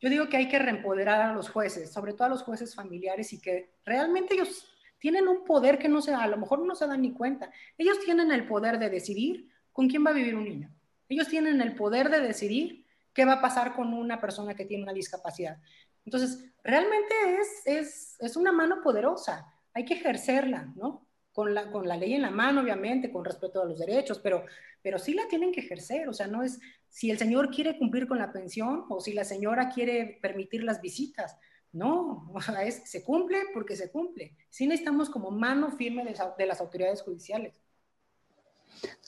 [0.00, 3.32] yo digo que hay que reempoderar a los jueces, sobre todo a los jueces familiares
[3.32, 4.68] y que realmente ellos
[4.98, 7.50] tienen un poder que no se, a lo mejor no se dan ni cuenta.
[7.78, 10.76] Ellos tienen el poder de decidir con quién va a vivir un niño
[11.08, 14.82] ellos tienen el poder de decidir qué va a pasar con una persona que tiene
[14.82, 15.58] una discapacidad.
[16.04, 17.14] Entonces, realmente
[17.64, 21.05] es, es, una mano poderosa, hay que ejercerla, ¿no?
[21.36, 24.46] Con la, con la ley en la mano, obviamente, con respeto a los derechos, pero,
[24.80, 26.58] pero sí la tienen que ejercer, o sea, no es
[26.88, 30.80] si el señor quiere cumplir con la pensión o si la señora quiere permitir las
[30.80, 31.36] visitas,
[31.72, 34.34] no, o sea, es, se cumple porque se cumple.
[34.48, 37.60] Sí necesitamos como mano firme de las autoridades judiciales.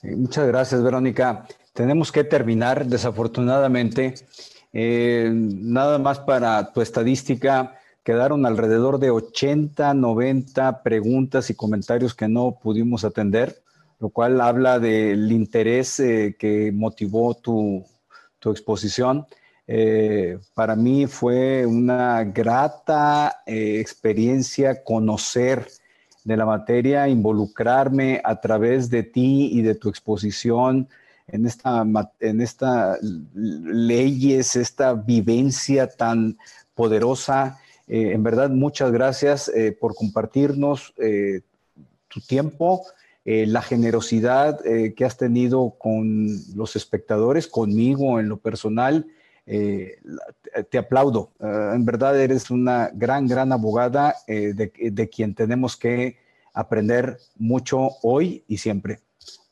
[0.03, 1.47] Muchas gracias, Verónica.
[1.73, 4.13] Tenemos que terminar, desafortunadamente.
[4.71, 7.78] Eh, nada más para tu estadística,
[8.09, 13.61] quedaron alrededor de 80, 90 preguntas y comentarios que no pudimos atender,
[13.99, 17.85] lo cual habla del interés eh, que motivó tu,
[18.45, 19.27] exposición.
[19.67, 25.67] Eh, para mí fue una grata experiencia conocer
[26.23, 30.89] de la materia, involucrarme a través de ti y de tu exposición
[31.27, 31.85] en esta,
[32.19, 36.39] en esta leyes, esta vivencia tan
[36.73, 37.59] poderosa.
[37.89, 41.41] Eh, en verdad, muchas gracias eh, por compartirnos eh,
[42.07, 42.85] tu tiempo,
[43.25, 49.05] la generosidad que has tenido con los espectadores, conmigo en lo personal.
[49.45, 51.29] te aplaudo.
[51.39, 56.17] en verdad, eres una gran, gran abogada de, de quien tenemos que
[56.53, 59.01] aprender mucho hoy y siempre.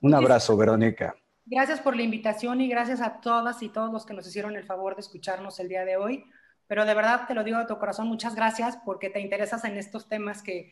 [0.02, 1.16] Un abrazo, Verónica.
[1.46, 4.64] Gracias por la invitación y gracias a todas y todos los que nos hicieron el
[4.64, 6.26] favor de escucharnos el día de hoy.
[6.68, 9.78] Pero de verdad te lo digo de tu corazón, muchas gracias porque te interesas en
[9.78, 10.72] estos temas que,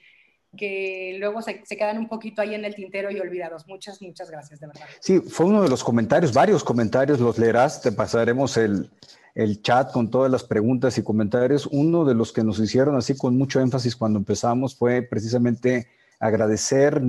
[0.57, 3.67] que luego se, quedan un poquito ahí en el tintero y olvidados.
[3.67, 4.85] Muchas, muchas gracias, de verdad.
[4.99, 8.89] Sí, fue uno de los comentarios, varios comentarios, los leerás, te pasaremos el,
[9.35, 11.67] el chat con todas las preguntas y comentarios.
[11.67, 15.87] Uno de los que nos hicieron así con mucho énfasis cuando empezamos fue precisamente
[16.19, 17.01] agradecer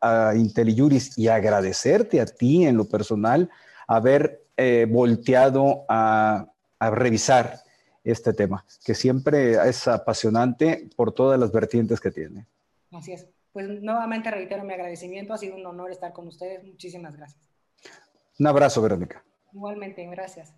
[0.00, 3.50] a IntelliJuris y agradecerte a ti en lo personal
[3.86, 6.46] haber eh, volteado a,
[6.80, 7.60] revisar
[8.04, 12.46] este tema, que siempre es apasionante por todas las vertientes que tiene.
[12.92, 13.26] Así es.
[13.52, 16.64] Pues nuevamente reitero mi agradecimiento, ha sido un honor estar con ustedes.
[16.64, 17.40] Muchísimas gracias.
[18.38, 19.24] Un abrazo, Verónica.
[19.52, 20.54] Igualmente, gracias.